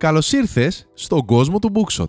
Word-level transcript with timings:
Καλώς 0.00 0.32
ήρθες 0.32 0.88
στον 0.94 1.24
κόσμο 1.24 1.58
του 1.58 1.72
Bookshot. 1.74 2.08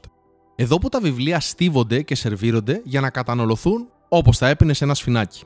Εδώ 0.56 0.78
που 0.78 0.90
τα 0.90 1.00
βιβλία 1.00 1.40
στίβονται 1.40 2.02
και 2.02 2.16
σερβίρονται 2.16 2.82
για 2.84 3.02
να 3.02 3.10
κατανολωθούν 3.10 3.88
όπως 4.10 4.38
θα 4.38 4.48
έπινε 4.48 4.74
σε 4.74 4.84
ένα 4.84 4.94
σφινάκι. 4.94 5.44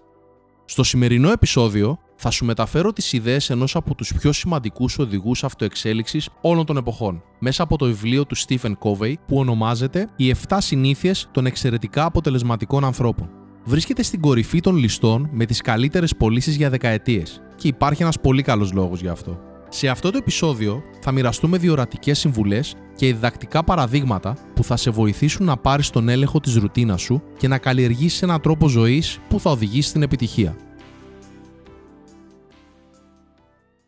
Στο 0.66 0.84
σημερινό 0.84 1.32
επεισόδιο 1.32 2.00
θα 2.16 2.30
σου 2.30 2.46
μεταφέρω 2.46 2.94
τις 2.94 3.14
ιδέες 3.14 3.50
ενός 3.50 3.76
από 3.76 3.96
τους 3.96 4.14
πιο 4.20 4.32
σημαντικούς 4.32 5.00
οδηγούς 5.00 5.44
αυτοεξέλιξης 5.44 6.30
όλων 6.42 6.66
των 6.66 6.78
εποχών, 6.78 7.24
μέσα 7.40 7.64
από 7.64 7.78
το 7.78 7.86
βιβλίο 7.86 8.26
του 8.26 8.38
Stephen 8.38 8.74
Covey 8.80 9.14
που 9.28 9.38
ονομάζεται 9.38 10.10
«Οι 10.16 10.36
7 10.48 10.58
συνήθειες 10.60 11.30
των 11.32 11.46
εξαιρετικά 11.46 12.06
αποτελεσματικών 12.06 12.86
ανθρώπων». 12.86 13.30
Βρίσκεται 13.64 14.04
στην 14.04 14.22
κορυφή 14.22 14.60
των 14.60 14.76
ληστών 14.76 15.30
με 15.32 15.46
τις 15.46 15.62
καλύτερες 15.62 16.16
πωλήσεις 16.16 16.56
για 16.56 16.70
δεκαετίες 16.70 17.42
και 17.56 17.68
υπάρχει 17.68 18.02
ένας 18.02 18.20
πολύ 18.20 18.42
καλός 18.42 18.72
λόγος 18.72 19.02
γι' 19.02 19.08
αυτό. 19.08 19.54
Σε 19.76 19.88
αυτό 19.88 20.12
το 20.12 20.18
επεισόδιο 20.18 20.84
θα 21.02 21.12
μοιραστούμε 21.12 21.58
διορατικές 21.58 22.20
συμβουλές 22.20 22.76
και 22.96 23.06
διδακτικά 23.06 23.64
παραδείγματα 23.64 24.38
που 24.54 24.64
θα 24.64 24.78
σε 24.78 24.90
βοηθήσουν 24.90 25.46
να 25.46 25.58
πάρεις 25.58 25.90
τον 25.90 26.10
έλεγχο 26.10 26.40
της 26.40 26.56
ρουτίνας 26.56 27.02
σου 27.02 27.24
και 27.38 27.48
να 27.48 27.58
καλλιεργήσεις 27.58 28.22
έναν 28.22 28.42
τρόπο 28.42 28.68
ζωής 28.68 29.20
που 29.30 29.40
θα 29.40 29.50
οδηγήσει 29.50 29.90
στην 29.90 30.02
επιτυχία. 30.02 30.58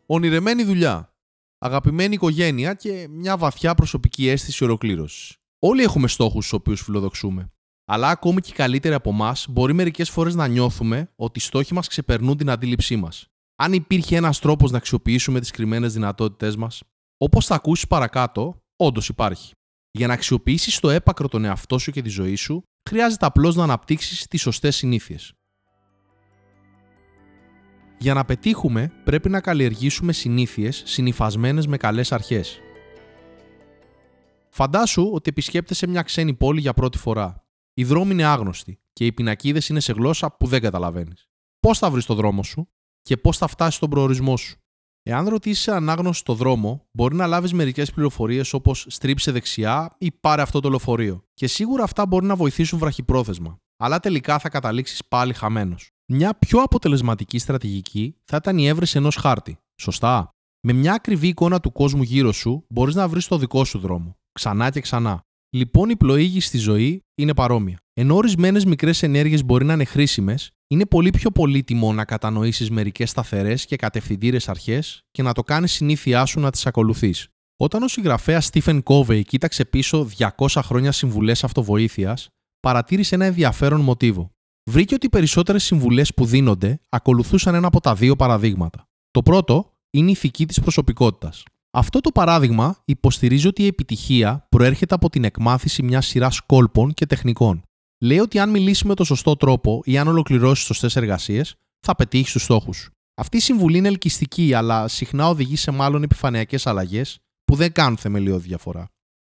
Ονειρεμένη 0.06 0.64
δουλειά. 0.64 1.14
Αγαπημένη 1.58 2.14
οικογένεια 2.14 2.74
και 2.74 3.06
μια 3.10 3.36
βαθιά 3.36 3.74
προσωπική 3.74 4.28
αίσθηση 4.28 4.64
ολοκλήρωσης. 4.64 5.36
Όλοι 5.58 5.82
έχουμε 5.82 6.08
στόχους 6.08 6.46
στους 6.46 6.58
οποίους 6.58 6.82
φιλοδοξούμε. 6.82 7.52
Αλλά 7.84 8.08
ακόμη 8.08 8.40
και 8.40 8.52
καλύτεροι 8.52 8.94
από 8.94 9.10
εμάς 9.10 9.46
μπορεί 9.48 9.72
μερικές 9.72 10.10
φορές 10.10 10.34
να 10.34 10.46
νιώθουμε 10.46 11.12
ότι 11.16 11.38
οι 11.38 11.42
στόχοι 11.42 11.74
μας 11.74 11.88
ξεπερνούν 11.88 12.36
την 12.36 12.50
αντίληψή 12.50 12.96
μας 12.96 13.28
αν 13.60 13.72
υπήρχε 13.72 14.16
ένας 14.16 14.38
τρόπος 14.38 14.70
να 14.70 14.76
αξιοποιήσουμε 14.76 15.40
τις 15.40 15.50
κρυμμένες 15.50 15.92
δυνατότητές 15.92 16.56
μας, 16.56 16.82
όπως 17.18 17.46
θα 17.46 17.54
ακούσεις 17.54 17.86
παρακάτω, 17.86 18.62
όντως 18.76 19.08
υπάρχει. 19.08 19.52
Για 19.90 20.06
να 20.06 20.12
αξιοποιήσεις 20.12 20.80
το 20.80 20.90
έπακρο 20.90 21.28
τον 21.28 21.44
εαυτό 21.44 21.78
σου 21.78 21.90
και 21.90 22.02
τη 22.02 22.08
ζωή 22.08 22.34
σου, 22.34 22.62
χρειάζεται 22.88 23.26
απλώς 23.26 23.54
να 23.56 23.62
αναπτύξεις 23.62 24.26
τις 24.26 24.40
σωστές 24.40 24.76
συνήθειες. 24.76 25.32
Για 27.98 28.14
να 28.14 28.24
πετύχουμε, 28.24 28.92
πρέπει 29.04 29.28
να 29.28 29.40
καλλιεργήσουμε 29.40 30.12
συνήθειες 30.12 30.82
συνυφασμένες 30.86 31.66
με 31.66 31.76
καλές 31.76 32.12
αρχές. 32.12 32.58
Φαντάσου 34.50 35.10
ότι 35.12 35.30
επισκέπτεσαι 35.30 35.86
μια 35.86 36.02
ξένη 36.02 36.34
πόλη 36.34 36.60
για 36.60 36.74
πρώτη 36.74 36.98
φορά. 36.98 37.46
Οι 37.74 37.84
δρόμοι 37.84 38.12
είναι 38.12 38.24
άγνωστοι 38.24 38.80
και 38.92 39.06
οι 39.06 39.12
πινακίδες 39.12 39.68
είναι 39.68 39.80
σε 39.80 39.92
γλώσσα 39.92 40.36
που 40.36 40.46
δεν 40.46 40.60
καταλαβαίνεις. 40.60 41.28
Πώς 41.60 41.78
θα 41.78 41.90
βρεις 41.90 42.06
το 42.06 42.14
δρόμο 42.14 42.42
σου, 42.42 42.68
και 43.02 43.16
πώς 43.16 43.38
θα 43.38 43.46
φτάσει 43.46 43.76
στον 43.76 43.90
προορισμό 43.90 44.36
σου. 44.36 44.56
Εάν 45.02 45.28
ρωτήσεις 45.28 45.68
ανάγνωση 45.68 46.20
στο 46.20 46.34
δρόμο, 46.34 46.86
μπορεί 46.92 47.14
να 47.14 47.26
λάβεις 47.26 47.52
μερικές 47.52 47.90
πληροφορίες 47.90 48.52
όπως 48.52 48.86
στρίψε 48.88 49.32
δεξιά 49.32 49.96
ή 49.98 50.12
πάρε 50.12 50.42
αυτό 50.42 50.60
το 50.60 50.68
λεωφορείο. 50.68 51.22
Και 51.34 51.46
σίγουρα 51.46 51.82
αυτά 51.82 52.06
μπορεί 52.06 52.26
να 52.26 52.36
βοηθήσουν 52.36 52.78
βραχυπρόθεσμα. 52.78 53.58
Αλλά 53.76 54.00
τελικά 54.00 54.38
θα 54.38 54.48
καταλήξεις 54.48 55.04
πάλι 55.08 55.32
χαμένος. 55.32 55.90
Μια 56.06 56.34
πιο 56.34 56.62
αποτελεσματική 56.62 57.38
στρατηγική 57.38 58.16
θα 58.24 58.36
ήταν 58.36 58.58
η 58.58 58.66
έβρεση 58.66 58.96
ενός 58.96 59.16
χάρτη. 59.16 59.58
Σωστά. 59.80 60.30
Με 60.60 60.72
μια 60.72 60.92
ακριβή 60.92 61.28
εικόνα 61.28 61.60
του 61.60 61.72
κόσμου 61.72 62.02
γύρω 62.02 62.32
σου, 62.32 62.64
μπορείς 62.68 62.94
να 62.94 63.08
βρεις 63.08 63.26
το 63.26 63.38
δικό 63.38 63.64
σου 63.64 63.78
δρόμο. 63.78 64.16
Ξανά 64.32 64.70
και 64.70 64.80
ξανά. 64.80 65.22
Λοιπόν, 65.50 65.90
η 65.90 65.96
πλοήγηση 65.96 66.46
στη 66.46 66.58
ζωή 66.58 67.04
είναι 67.14 67.34
παρόμοια. 67.34 67.78
Ενώ 68.00 68.14
ορισμένες 68.14 68.64
μικρές 68.64 69.02
ενέργειες 69.02 69.44
μπορεί 69.44 69.64
να 69.64 69.72
είναι 69.72 69.84
χρήσιμες, 69.84 70.50
είναι 70.68 70.86
πολύ 70.86 71.10
πιο 71.10 71.30
πολύτιμο 71.30 71.92
να 71.92 72.04
κατανοήσεις 72.04 72.70
μερικές 72.70 73.10
σταθερές 73.10 73.64
και 73.64 73.76
κατευθυντήρες 73.76 74.48
αρχές 74.48 75.02
και 75.10 75.22
να 75.22 75.32
το 75.32 75.42
κάνεις 75.42 75.72
συνήθειά 75.72 76.24
σου 76.24 76.40
να 76.40 76.50
τις 76.50 76.66
ακολουθείς. 76.66 77.28
Όταν 77.56 77.82
ο 77.82 77.88
συγγραφέας 77.88 78.50
Stephen 78.52 78.82
Covey 78.82 79.22
κοίταξε 79.24 79.64
πίσω 79.64 80.08
200 80.18 80.60
χρόνια 80.62 80.92
συμβουλές 80.92 81.44
αυτοβοήθειας, 81.44 82.28
παρατήρησε 82.60 83.14
ένα 83.14 83.24
ενδιαφέρον 83.24 83.80
μοτίβο. 83.80 84.30
Βρήκε 84.70 84.94
ότι 84.94 85.06
οι 85.06 85.10
περισσότερες 85.10 85.64
συμβουλές 85.64 86.14
που 86.14 86.24
δίνονται 86.24 86.80
ακολουθούσαν 86.88 87.54
ένα 87.54 87.66
από 87.66 87.80
τα 87.80 87.94
δύο 87.94 88.16
παραδείγματα. 88.16 88.88
Το 89.10 89.22
πρώτο 89.22 89.72
είναι 89.90 90.08
η 90.08 90.12
ηθική 90.12 90.46
της 90.46 90.60
προσωπικότητας. 90.60 91.42
Αυτό 91.70 92.00
το 92.00 92.10
παράδειγμα 92.10 92.82
υποστηρίζει 92.84 93.46
ότι 93.46 93.62
η 93.62 93.66
επιτυχία 93.66 94.46
προέρχεται 94.48 94.94
από 94.94 95.10
την 95.10 95.24
εκμάθηση 95.24 95.82
μιας 95.82 96.06
σειράς 96.06 96.40
κόλπων 96.40 96.94
και 96.94 97.06
τεχνικών. 97.06 97.62
Λέει 98.00 98.18
ότι 98.18 98.38
αν 98.38 98.50
μιλήσει 98.50 98.86
με 98.86 98.94
τον 98.94 99.06
σωστό 99.06 99.36
τρόπο 99.36 99.80
ή 99.84 99.98
αν 99.98 100.08
ολοκληρώσει 100.08 100.64
σωστές 100.64 100.96
εργασίες, 100.96 101.54
θα 101.86 101.94
πετύχει 101.94 102.32
του 102.32 102.38
στόχους. 102.38 102.90
Αυτή 103.14 103.36
η 103.36 103.40
συμβουλή 103.40 103.78
είναι 103.78 103.88
ελκυστική, 103.88 104.54
αλλά 104.54 104.88
συχνά 104.88 105.28
οδηγεί 105.28 105.56
σε 105.56 105.70
μάλλον 105.70 106.02
επιφανειακές 106.02 106.66
αλλαγές 106.66 107.18
που 107.44 107.54
δεν 107.54 107.72
κάνουν 107.72 107.96
θεμελιώδη 107.96 108.48
διαφορά. 108.48 108.88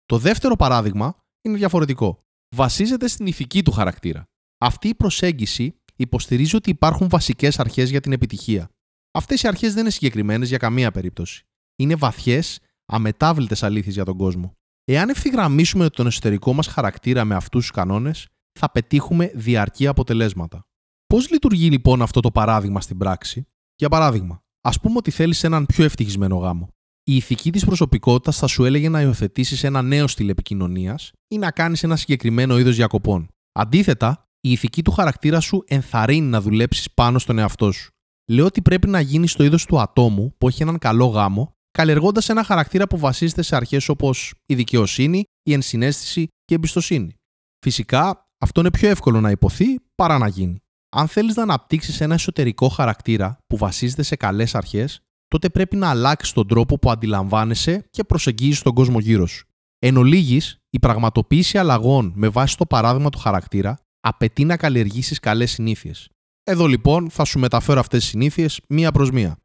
Το 0.05 0.17
δεύτερο 0.17 0.55
παράδειγμα 0.55 1.15
είναι 1.41 1.57
διαφορετικό. 1.57 2.19
Βασίζεται 2.55 3.07
στην 3.07 3.27
ηθική 3.27 3.63
του 3.63 3.71
χαρακτήρα. 3.71 4.23
Αυτή 4.57 4.87
η 4.87 4.95
προσέγγιση 4.95 5.75
υποστηρίζει 5.95 6.55
ότι 6.55 6.69
υπάρχουν 6.69 7.09
βασικές 7.09 7.59
αρχές 7.59 7.89
για 7.89 8.01
την 8.01 8.11
επιτυχία. 8.11 8.69
Αυτές 9.11 9.41
οι 9.41 9.47
αρχές 9.47 9.73
δεν 9.73 9.81
είναι 9.81 9.91
συγκεκριμένες 9.91 10.49
για 10.49 10.57
καμία 10.57 10.91
περίπτωση 10.91 11.45
είναι 11.75 11.95
βαθιές, 11.95 12.59
αμετάβλητες 12.85 13.63
αλήθειες 13.63 13.93
για 13.93 14.05
τον 14.05 14.17
κόσμο. 14.17 14.53
Εάν 14.85 15.09
ευθυγραμμίσουμε 15.09 15.89
τον 15.89 16.07
εσωτερικό 16.07 16.53
μας 16.53 16.67
χαρακτήρα 16.67 17.25
με 17.25 17.35
αυτούς 17.35 17.61
τους 17.61 17.71
κανόνες, 17.71 18.27
θα 18.59 18.71
πετύχουμε 18.71 19.31
διαρκή 19.35 19.87
αποτελέσματα. 19.87 20.67
Πώς 21.05 21.29
λειτουργεί 21.29 21.69
λοιπόν 21.69 22.01
αυτό 22.01 22.19
το 22.19 22.31
παράδειγμα 22.31 22.81
στην 22.81 22.97
πράξη, 22.97 23.47
Για 23.75 23.89
παράδειγμα, 23.89 24.43
ας 24.61 24.79
πούμε 24.79 24.97
ότι 24.97 25.11
θέλεις 25.11 25.43
έναν 25.43 25.65
πιο 25.65 25.83
ευτυχισμένο 25.83 26.37
γάμο. 26.37 26.69
Η 27.03 27.15
ηθική 27.15 27.51
της 27.51 27.65
προσωπικότητας 27.65 28.37
θα 28.37 28.47
σου 28.47 28.65
έλεγε 28.65 28.89
να 28.89 29.01
υιοθετήσεις 29.01 29.63
ένα 29.63 29.81
νέο 29.81 30.07
στυλ 30.07 30.29
επικοινωνίας 30.29 31.11
ή 31.27 31.37
να 31.37 31.51
κάνεις 31.51 31.83
ένα 31.83 31.95
συγκεκριμένο 31.95 32.57
είδος 32.57 32.75
διακοπών. 32.75 33.27
Αντίθετα, 33.51 34.29
η 34.39 34.51
ηθική 34.51 34.81
του 34.81 34.91
χαρακτήρα 34.91 35.39
σου 35.39 35.63
ενθαρρύνει 35.67 36.27
να 36.27 36.41
δουλέψεις 36.41 36.93
πάνω 36.93 37.19
στον 37.19 37.37
εαυτό 37.37 37.71
σου. 37.71 37.91
Λέω 38.31 38.45
ότι 38.45 38.61
πρέπει 38.61 38.87
να 38.87 38.99
γίνεις 38.99 39.31
στο 39.31 39.43
είδος 39.43 39.65
του 39.65 39.79
ατόμου 39.79 40.35
που 40.37 40.47
έχει 40.47 40.61
έναν 40.61 40.77
καλό 40.77 41.05
γάμο 41.05 41.55
καλλιεργώντας 41.71 42.29
ένα 42.29 42.43
χαρακτήρα 42.43 42.87
που 42.87 42.97
βασίζεται 42.97 43.41
σε 43.41 43.55
αρχές 43.55 43.89
όπως 43.89 44.33
η 44.45 44.55
δικαιοσύνη, 44.55 45.23
η 45.43 45.53
ενσυναίσθηση 45.53 46.27
και 46.27 46.53
η 46.53 46.53
εμπιστοσύνη. 46.53 47.15
Φυσικά, 47.59 48.24
αυτό 48.45 48.59
είναι 48.59 48.71
πιο 48.71 48.89
εύκολο 48.89 49.21
να 49.21 49.29
υποθεί 49.29 49.65
παρά 49.95 50.17
να 50.17 50.27
γίνει. 50.27 50.59
Αν 50.89 51.07
θέλεις 51.07 51.35
να 51.35 51.43
αναπτύξεις 51.43 52.01
ένα 52.01 52.13
εσωτερικό 52.13 52.67
χαρακτήρα 52.67 53.37
που 53.47 53.57
βασίζεται 53.57 54.03
σε 54.03 54.15
καλές 54.15 54.55
αρχές, 54.55 55.01
τότε 55.27 55.49
πρέπει 55.49 55.75
να 55.75 55.89
αλλάξεις 55.89 56.33
τον 56.33 56.47
τρόπο 56.47 56.79
που 56.79 56.91
αντιλαμβάνεσαι 56.91 57.87
και 57.89 58.03
προσεγγίζεις 58.03 58.61
τον 58.61 58.73
κόσμο 58.73 58.99
γύρω 58.99 59.25
σου. 59.25 59.45
Εν 59.79 59.97
ολίγης, 59.97 60.57
η 60.69 60.79
πραγματοποίηση 60.79 61.57
αλλαγών 61.57 62.13
με 62.15 62.27
βάση 62.27 62.57
το 62.57 62.65
παράδειγμα 62.65 63.09
του 63.09 63.17
χαρακτήρα 63.17 63.79
απαιτεί 63.99 64.45
να 64.45 64.57
καλλιεργήσεις 64.57 65.19
καλές 65.19 65.51
συνήθειες. 65.51 66.09
Εδώ 66.43 66.65
λοιπόν 66.65 67.09
θα 67.09 67.23
σου 67.23 67.39
μεταφέρω 67.39 67.79
αυτές 67.79 67.99
τις 67.99 68.09
συνήθειες 68.09 68.61
μία 68.67 68.91
προς 68.91 69.11
μία 69.11 69.37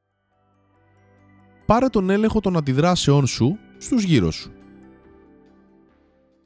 πάρε 1.71 1.89
τον 1.89 2.11
έλεγχο 2.11 2.41
των 2.41 2.57
αντιδράσεών 2.57 3.27
σου 3.27 3.59
στους 3.79 4.03
γύρω 4.03 4.31
σου. 4.31 4.60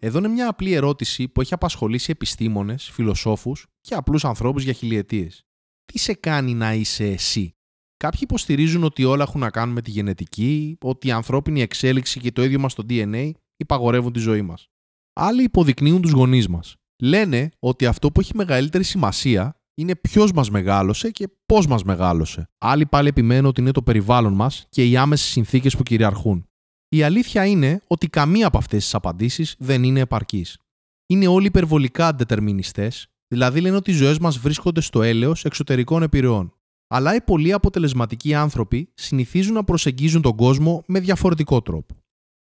Εδώ 0.06 0.18
είναι 0.18 0.28
μια 0.28 0.48
απλή 0.48 0.72
ερώτηση 0.72 1.28
που 1.28 1.40
έχει 1.40 1.54
απασχολήσει 1.54 2.10
επιστήμονες, 2.10 2.90
φιλοσόφους 2.90 3.66
και 3.80 3.94
απλούς 3.94 4.24
ανθρώπους 4.24 4.62
για 4.62 4.72
χιλιετίες. 4.72 5.44
Τι 5.84 5.98
σε 5.98 6.14
κάνει 6.14 6.54
να 6.54 6.74
είσαι 6.74 7.04
εσύ; 7.06 7.54
Κάποιοι 7.96 8.20
υποστηρίζουν 8.22 8.84
ότι 8.84 9.04
όλα 9.04 9.22
έχουν 9.22 9.40
να 9.40 9.50
κάνουν 9.50 9.74
με 9.74 9.82
τη 9.82 9.90
γενετική, 9.90 10.76
ότι 10.80 11.06
η 11.06 11.10
ανθρώπινη 11.10 11.60
εξέλιξη 11.60 12.20
και 12.20 12.32
το 12.32 12.44
ίδιο 12.44 12.58
μας 12.58 12.74
το 12.74 12.82
DNA 12.88 13.30
υπαγορεύουν 13.56 14.12
τη 14.12 14.18
ζωή 14.18 14.42
μας. 14.42 14.68
Άλλοι 15.12 15.42
υποδεικνύουν 15.42 16.02
τους 16.02 16.12
γονείς 16.12 16.48
μας. 16.48 16.76
Λένε 17.02 17.50
ότι 17.58 17.86
αυτό 17.86 18.12
που 18.12 18.20
έχει 18.20 18.36
μεγαλύτερη 18.36 18.84
σημασία 18.84 19.60
είναι 19.74 19.96
ποιος 19.96 20.32
μας 20.32 20.50
μεγάλωσε 20.50 21.10
και 21.10 21.28
πώς 21.46 21.66
μας 21.66 21.82
μεγάλωσε. 21.82 22.48
Άλλοι 22.58 22.86
πάλι 22.86 23.08
επιμένουν 23.08 23.46
ότι 23.46 23.60
είναι 23.60 23.70
το 23.70 23.82
περιβάλλον 23.82 24.32
μας 24.32 24.66
και 24.68 24.84
οι 24.84 24.96
άμεσες 24.96 25.26
συνθήκες 25.26 25.76
που 25.76 25.82
κυριαρχούν. 25.82 26.48
Η 26.94 27.02
αλήθεια 27.02 27.46
είναι 27.46 27.82
ότι 27.86 28.08
καμία 28.08 28.46
από 28.46 28.58
αυτές 28.58 28.82
τις 28.82 28.94
απαντήσεις 28.94 29.54
δεν 29.58 29.82
είναι 29.82 30.00
επαρκής. 30.00 30.58
Είναι 31.06 31.26
όλοι 31.26 31.46
υπερβολικά 31.46 32.06
αντετερμινιστές, 32.06 33.06
δηλαδή 33.28 33.60
λένε 33.60 33.76
ότι 33.76 33.90
οι 33.90 33.94
ζωές 33.94 34.18
μας 34.18 34.38
βρίσκονται 34.38 34.80
στο 34.80 35.02
έλεος 35.02 35.44
εξωτερικών 35.44 36.02
επιρροών. 36.02 36.52
Αλλά 36.88 37.14
οι 37.14 37.20
πολύ 37.20 37.52
αποτελεσματικοί 37.52 38.34
άνθρωποι 38.34 38.88
συνηθίζουν 38.94 39.54
να 39.54 39.64
προσεγγίζουν 39.64 40.22
τον 40.22 40.36
κόσμο 40.36 40.82
με 40.86 41.00
διαφορετικό 41.00 41.62
τρόπο. 41.62 41.96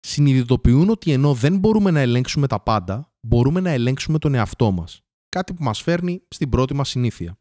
Συνειδητοποιούν 0.00 0.89
ότι 0.89 1.12
ενώ 1.12 1.35
δεν 1.35 1.59
μπορούμε 1.59 1.91
να 1.91 2.01
ελέγξουμε 2.01 2.47
τα 2.47 2.61
πάντα, 2.61 3.12
μπορούμε 3.21 3.61
να 3.61 3.71
ελέγξουμε 3.71 4.19
τον 4.19 4.35
εαυτό 4.35 4.71
μας 4.71 5.03
κάτι 5.29 5.55
που 5.55 5.62
μας 5.62 5.83
φέρνει 5.83 6.23
στην 6.29 6.49
πρώτη 6.49 6.75
μας 6.75 6.89
συνήθεια. 6.89 7.39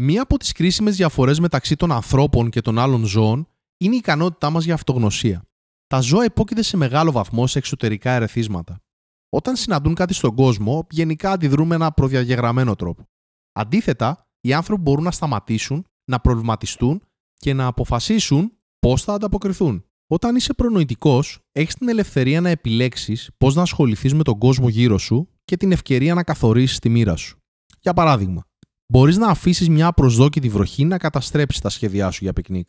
Μία 0.00 0.22
από 0.22 0.36
τις 0.36 0.52
κρίσιμες 0.52 0.96
διαφορές 0.96 1.40
μεταξύ 1.40 1.76
των 1.76 1.92
ανθρώπων 1.92 2.50
και 2.50 2.60
των 2.60 2.78
άλλων 2.78 3.04
ζώων 3.04 3.48
είναι 3.76 3.94
η 3.94 3.98
ικανότητά 3.98 4.50
μας 4.50 4.64
για 4.64 4.74
αυτογνωσία. 4.74 5.49
Τα 5.90 6.00
ζώα 6.00 6.24
υπόκειται 6.24 6.62
σε 6.62 6.76
μεγάλο 6.76 7.12
βαθμό 7.12 7.46
σε 7.46 7.58
εξωτερικά 7.58 8.10
ερεθίσματα. 8.10 8.80
Όταν 9.28 9.56
συναντούν 9.56 9.94
κάτι 9.94 10.14
στον 10.14 10.34
κόσμο, 10.34 10.86
γενικά 10.90 11.30
αντιδρούν 11.30 11.66
με 11.66 11.74
ένα 11.74 11.92
προδιαγεγραμμένο 11.92 12.74
τρόπο. 12.74 13.08
Αντίθετα, 13.52 14.28
οι 14.40 14.52
άνθρωποι 14.52 14.82
μπορούν 14.82 15.04
να 15.04 15.10
σταματήσουν, 15.10 15.86
να 16.04 16.20
προβληματιστούν 16.20 17.02
και 17.36 17.54
να 17.54 17.66
αποφασίσουν 17.66 18.52
πώς 18.78 19.02
θα 19.02 19.14
ανταποκριθούν. 19.14 19.84
Όταν 20.06 20.36
είσαι 20.36 20.54
προνοητικός, 20.54 21.38
έχεις 21.52 21.74
την 21.74 21.88
ελευθερία 21.88 22.40
να 22.40 22.48
επιλέξεις 22.48 23.30
πώς 23.36 23.54
να 23.54 23.62
ασχοληθείς 23.62 24.14
με 24.14 24.22
τον 24.22 24.38
κόσμο 24.38 24.68
γύρω 24.68 24.98
σου 24.98 25.28
και 25.44 25.56
την 25.56 25.72
ευκαιρία 25.72 26.14
να 26.14 26.22
καθορίσεις 26.22 26.78
τη 26.78 26.88
μοίρα 26.88 27.16
σου. 27.16 27.38
Για 27.80 27.94
παράδειγμα, 27.94 28.44
μπορείς 28.92 29.16
να 29.16 29.28
αφήσεις 29.28 29.68
μια 29.68 29.86
απροσδόκητη 29.86 30.48
βροχή 30.48 30.84
να 30.84 30.98
καταστρέψει 30.98 31.60
τα 31.60 31.68
σχέδιά 31.68 32.10
σου 32.10 32.24
για 32.24 32.32
πικνίκ. 32.32 32.68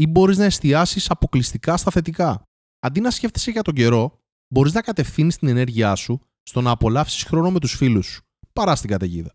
Ή 0.00 0.06
μπορείς 0.06 0.38
να 0.38 0.44
εστιάσεις 0.44 1.10
αποκλειστικά 1.10 1.76
στα 1.76 1.90
θετικά. 1.90 2.42
Αντί 2.78 3.00
να 3.00 3.10
σκέφτεσαι 3.10 3.50
για 3.50 3.62
τον 3.62 3.74
καιρό, 3.74 4.20
μπορείς 4.48 4.72
να 4.72 4.80
κατευθύνεις 4.82 5.36
την 5.36 5.48
ενέργειά 5.48 5.94
σου 5.94 6.20
στο 6.42 6.60
να 6.60 6.70
απολαύσεις 6.70 7.22
χρόνο 7.22 7.50
με 7.50 7.58
τους 7.58 7.74
φίλους 7.74 8.06
σου, 8.06 8.22
παρά 8.52 8.76
στην 8.76 8.90
καταιγίδα. 8.90 9.30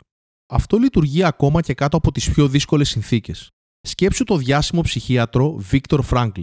Αυτό 0.46 0.78
λειτουργεί 0.78 1.24
ακόμα 1.24 1.62
και 1.62 1.74
κάτω 1.74 1.98
από 1.98 2.12
τις 2.12 2.30
πιο 2.30 2.48
δύσκολες 2.48 2.90
συνθήκες. 2.90 3.50
Σκέψου 3.82 4.24
το 4.24 4.38
διάσημο 4.38 4.82
ψυχίατρο 4.82 5.56
Βίκτορ 5.58 6.04
Φράγκλ. 6.04 6.42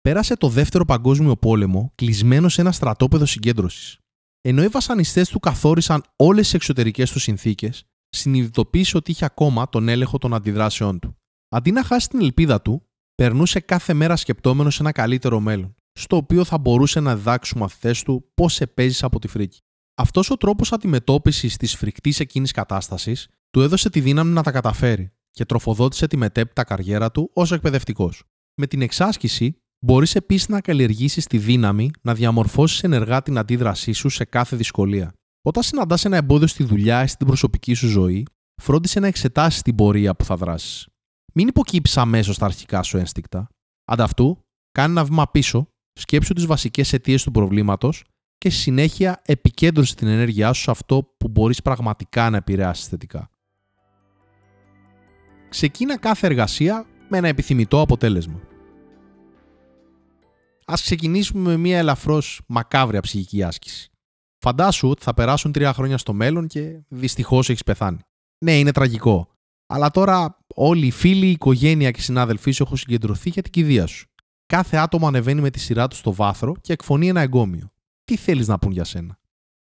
Πέρασε 0.00 0.36
το 0.36 0.48
δεύτερο 0.48 0.84
παγκόσμιο 0.84 1.36
πόλεμο 1.36 1.92
κλεισμένο 1.94 2.48
σε 2.48 2.60
ένα 2.60 2.72
στρατόπεδο 2.72 3.26
συγκέντρωσης. 3.26 3.98
Ενώ 4.40 4.62
οι 4.62 4.68
βασανιστές 4.68 5.28
του 5.28 5.40
καθόρισαν 5.40 6.04
όλες 6.16 6.44
τις 6.44 6.54
εξωτερικές 6.54 7.10
του 7.10 7.18
συνθήκες, 7.18 7.84
συνειδητοποίησε 8.08 8.96
ότι 8.96 9.10
είχε 9.10 9.24
ακόμα 9.24 9.68
τον 9.68 9.88
έλεγχο 9.88 10.18
των 10.18 10.34
αντιδράσεών 10.34 10.98
του. 10.98 11.16
Αντί 11.48 11.70
να 11.70 11.84
χάσει 11.84 12.08
την 12.08 12.20
ελπίδα 12.20 12.62
του, 12.62 12.82
περνούσε 13.22 13.60
κάθε 13.60 13.94
μέρα 13.94 14.16
σκεπτόμενος 14.16 14.74
σε 14.74 14.82
ένα 14.82 14.92
καλύτερο 14.92 15.40
μέλλον, 15.40 15.74
στο 15.92 16.16
οποίο 16.16 16.44
θα 16.44 16.58
μπορούσε 16.58 17.00
να 17.00 17.16
διδάξει 17.16 17.50
στου 17.50 17.58
μαθητέ 17.58 17.94
του 18.04 18.30
πώς 18.34 18.60
επέζει 18.60 19.04
από 19.04 19.18
τη 19.18 19.28
φρίκη. 19.28 19.60
Αυτός 19.94 20.30
ο 20.30 20.36
τρόπος 20.36 20.72
αντιμετώπισης 20.72 21.56
της 21.56 21.76
φρικτής 21.76 22.20
εκείνης 22.20 22.52
κατάστασης 22.52 23.28
του 23.50 23.60
έδωσε 23.60 23.90
τη 23.90 24.00
δύναμη 24.00 24.32
να 24.32 24.42
τα 24.42 24.50
καταφέρει 24.50 25.12
και 25.30 25.44
τροφοδότησε 25.44 26.06
τη 26.06 26.16
μετέπειτα 26.16 26.64
καριέρα 26.64 27.10
του 27.10 27.30
ως 27.34 27.52
εκπαιδευτικός. 27.52 28.22
Με 28.54 28.66
την 28.66 28.82
εξάσκηση, 28.82 29.56
μπορείς 29.78 30.14
επίσης 30.14 30.48
να 30.48 30.60
καλλιεργήσεις 30.60 31.26
τη 31.26 31.38
δύναμη 31.38 31.90
να 32.02 32.14
διαμορφώσεις 32.14 32.82
ενεργά 32.82 33.22
την 33.22 33.38
αντίδρασή 33.38 33.92
σου 33.92 34.08
σε 34.08 34.24
κάθε 34.24 34.56
δυσκολία. 34.56 35.12
Όταν 35.42 35.62
συναντάς 35.62 36.04
ένα 36.04 36.16
εμπόδιο 36.16 36.46
στη 36.46 36.64
δουλειά 36.64 37.02
ή 37.02 37.06
στην 37.06 37.26
προσωπική 37.26 37.74
σου 37.74 37.88
ζωή, 37.88 38.26
φρόντισε 38.62 39.00
να 39.00 39.06
εξετάσεις 39.06 39.62
την 39.62 39.74
πορεία 39.74 40.14
που 40.14 40.24
θα 40.24 40.36
δράσεις. 40.36 40.86
Μην 41.34 41.48
υποκύψεις 41.48 41.96
αμέσως 41.96 42.38
τα 42.38 42.44
αρχικά 42.44 42.82
σου 42.82 42.96
ένστικτα. 42.96 43.48
Ανταυτού, 43.84 44.44
κάνε 44.72 44.90
ένα 44.90 45.04
βήμα 45.04 45.30
πίσω, 45.30 45.68
σκέψου 45.92 46.34
τις 46.34 46.46
βασικές 46.46 46.92
αιτίες 46.92 47.22
του 47.22 47.30
προβλήματος 47.30 48.04
και 48.38 48.50
στη 48.50 48.60
συνέχεια 48.60 49.22
επικέντρωσε 49.24 49.94
την 49.94 50.08
ενέργειά 50.08 50.52
σου 50.52 50.62
σε 50.62 50.70
αυτό 50.70 51.02
που 51.16 51.28
μπορείς 51.28 51.62
πραγματικά 51.62 52.30
να 52.30 52.36
επηρεάσεις 52.36 52.86
θετικά. 52.86 53.30
Ξεκίνα 55.48 55.98
κάθε 55.98 56.26
εργασία 56.26 56.86
με 57.08 57.18
ένα 57.18 57.28
επιθυμητό 57.28 57.80
αποτέλεσμα. 57.80 58.40
Α 60.64 60.74
ξεκινήσουμε 60.74 61.50
με 61.50 61.56
μια 61.56 61.78
ελαφρώς 61.78 62.40
μακάβρια 62.46 63.00
ψυχική 63.00 63.42
άσκηση. 63.42 63.90
Φαντάσου 64.38 64.88
ότι 64.88 65.02
θα 65.02 65.14
περάσουν 65.14 65.52
τρία 65.52 65.72
χρόνια 65.72 65.98
στο 65.98 66.12
μέλλον 66.12 66.46
και 66.46 66.80
δυστυχώς 66.88 67.48
έχεις 67.48 67.62
πεθάνει. 67.62 67.98
Ναι, 68.38 68.58
είναι 68.58 68.72
τραγικό. 68.72 69.28
Αλλά 69.70 69.90
τώρα 69.90 70.38
όλοι 70.54 70.86
οι 70.86 70.90
φίλοι, 70.90 71.26
η 71.26 71.30
οικογένεια 71.30 71.90
και 71.90 72.00
οι 72.00 72.02
συνάδελφοί 72.02 72.50
σου 72.50 72.62
έχουν 72.62 72.76
συγκεντρωθεί 72.76 73.30
για 73.30 73.42
την 73.42 73.52
κηδεία 73.52 73.86
σου. 73.86 74.06
Κάθε 74.46 74.76
άτομο 74.76 75.06
ανεβαίνει 75.06 75.40
με 75.40 75.50
τη 75.50 75.58
σειρά 75.58 75.88
του 75.88 75.96
στο 75.96 76.12
βάθρο 76.12 76.54
και 76.60 76.72
εκφωνεί 76.72 77.08
ένα 77.08 77.20
εγκόμιο. 77.20 77.70
Τι 78.04 78.16
θέλεις 78.16 78.46
να 78.46 78.58
πούν 78.58 78.72
για 78.72 78.84
σένα; 78.84 79.18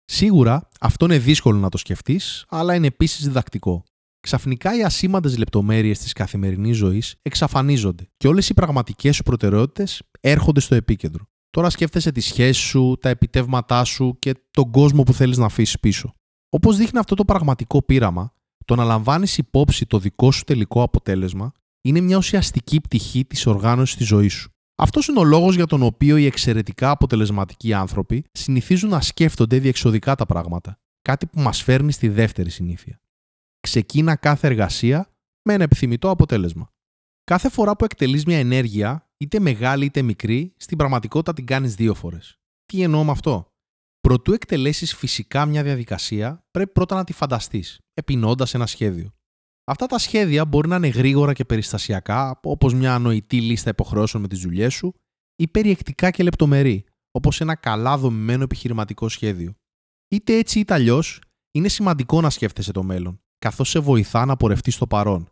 Σίγουρα 0.05 0.69
αυτό 0.79 1.05
είναι 1.05 1.17
δύσκολο 1.17 1.59
να 1.59 1.69
το 1.69 1.77
σκεφτείς, 1.77 2.45
αλλά 2.49 2.75
είναι 2.75 2.87
επίσης 2.87 3.25
διδακτικό. 3.25 3.83
Ξαφνικά 4.19 4.77
οι 4.77 4.83
ασήμαντες 4.83 5.37
λεπτομέρειες 5.37 5.99
της 5.99 6.13
καθημερινής 6.13 6.77
ζωής 6.77 7.15
εξαφανίζονται 7.21 8.09
και 8.17 8.27
όλες 8.27 8.49
οι 8.49 8.53
πραγματικές 8.53 9.15
σου 9.15 9.23
προτεραιότητες 9.23 10.01
έρχονται 10.19 10.59
στο 10.59 10.75
επίκεντρο. 10.75 11.25
Τώρα 11.49 11.69
σκέφτεσαι 11.69 12.11
τη 12.11 12.19
σχέση 12.19 12.61
σου, 12.61 12.97
τα 13.01 13.09
επιτεύγματά 13.09 13.83
σου 13.83 14.17
και 14.19 14.33
τον 14.51 14.71
κόσμο 14.71 15.03
που 15.03 15.13
θέλεις 15.13 15.37
να 15.37 15.45
αφήσεις 15.45 15.79
πίσω. 15.79 16.13
Όπως 16.49 16.77
δείχνει 16.77 16.99
αυτό 16.99 17.15
το 17.15 17.25
πραγματικό 17.25 17.83
πείραμα, 17.83 18.33
το 18.69 18.75
να 18.75 18.83
λαμβάνεις 18.83 19.37
υπόψη 19.37 19.85
το 19.85 19.99
δικό 19.99 20.31
σου 20.31 20.43
τελικό 20.43 20.81
αποτέλεσμα 20.81 21.51
είναι 21.81 21.99
μια 21.99 22.17
ουσιαστική 22.17 22.81
πτυχή 22.81 23.25
της 23.25 23.45
οργάνωσης 23.45 23.95
της 23.95 24.07
ζωής 24.07 24.33
σου. 24.33 24.49
Αυτός 24.75 25.07
είναι 25.07 25.19
ο 25.19 25.23
λόγος 25.23 25.55
για 25.55 25.65
τον 25.65 25.83
οποίο 25.83 26.17
οι 26.17 26.25
εξαιρετικά 26.25 26.89
αποτελεσματικοί 26.89 27.73
άνθρωποι 27.73 28.25
συνηθίζουν 28.31 28.89
να 28.89 29.01
σκέφτονται 29.01 29.59
διεξοδικά 29.59 30.15
τα 30.15 30.25
πράγματα. 30.25 30.79
Κάτι 31.01 31.27
που 31.27 31.41
μας 31.41 31.63
φέρνει 31.63 31.91
στη 31.91 32.07
δεύτερη 32.07 32.49
συνήθεια. 32.49 33.01
Ξεκίνα 33.59 34.15
κάθε 34.15 34.47
εργασία 34.47 35.09
με 35.41 35.53
ένα 35.53 35.63
επιθυμητό 35.63 36.09
αποτέλεσμα. 36.09 36.71
Κάθε 37.23 37.49
φορά 37.49 37.75
που 37.75 37.85
εκτελείς 37.85 38.25
μια 38.25 38.37
ενέργεια, 38.37 39.09
είτε 39.17 39.39
μεγάλη 39.39 39.85
είτε 39.85 40.01
μικρή, 40.01 40.53
στην 40.57 40.77
πραγματικότητα 40.77 41.33
την 41.33 41.45
κάνεις 41.45 41.75
δύο 41.75 41.93
φορές. 41.93 42.39
Τι 42.65 42.81
εννοώ 42.81 43.03
με 43.03 43.11
αυτό; 43.11 43.48
Προτού 44.09 44.33
εκτελέσεις 44.33 44.95
φυσικά 44.95 45.45
μια 45.45 45.63
διαδικασία, 45.63 46.45
πρέπει 46.51 46.71
πρώτα 46.71 46.95
να 46.95 47.03
τη 47.03 47.13
φανταστείς, 47.13 47.79
επινώντα 47.93 48.47
ένα 48.53 48.65
σχέδιο. 48.65 49.13
Αυτά 49.65 49.85
τα 49.85 49.97
σχέδια 49.97 50.45
μπορεί 50.45 50.67
να 50.67 50.75
είναι 50.75 50.87
γρήγορα 50.87 51.33
και 51.33 51.45
περιστασιακά, 51.45 52.39
όπως 52.43 52.73
μια 52.73 52.93
ανοητή 52.95 53.41
λίστα 53.41 53.69
υποχρεώσεων 53.69 54.21
με 54.21 54.29
τις 54.29 54.39
δουλειές 54.39 54.73
σου, 54.73 54.93
ή 55.35 55.47
περιεκτικά 55.47 56.11
και 56.11 56.23
λεπτομερή, 56.23 56.85
όπως 57.11 57.41
ένα 57.41 57.55
καλά 57.55 57.97
δομημένο 57.97 58.43
επιχειρηματικό 58.43 59.09
σχέδιο. 59.09 59.53
Είτε 60.07 60.37
έτσι 60.37 60.59
είτε 60.59 60.73
αλλιώς, 60.73 61.21
είναι 61.51 61.67
σημαντικό 61.67 62.21
να 62.21 62.29
σκέφτεσαι 62.29 62.71
το 62.71 62.83
μέλλον, 62.83 63.21
καθώς 63.39 63.69
σε 63.69 63.79
βοηθά 63.79 64.25
να 64.25 64.37
πορευτείς 64.37 64.75
στο 64.75 64.87
παρόν. 64.87 65.29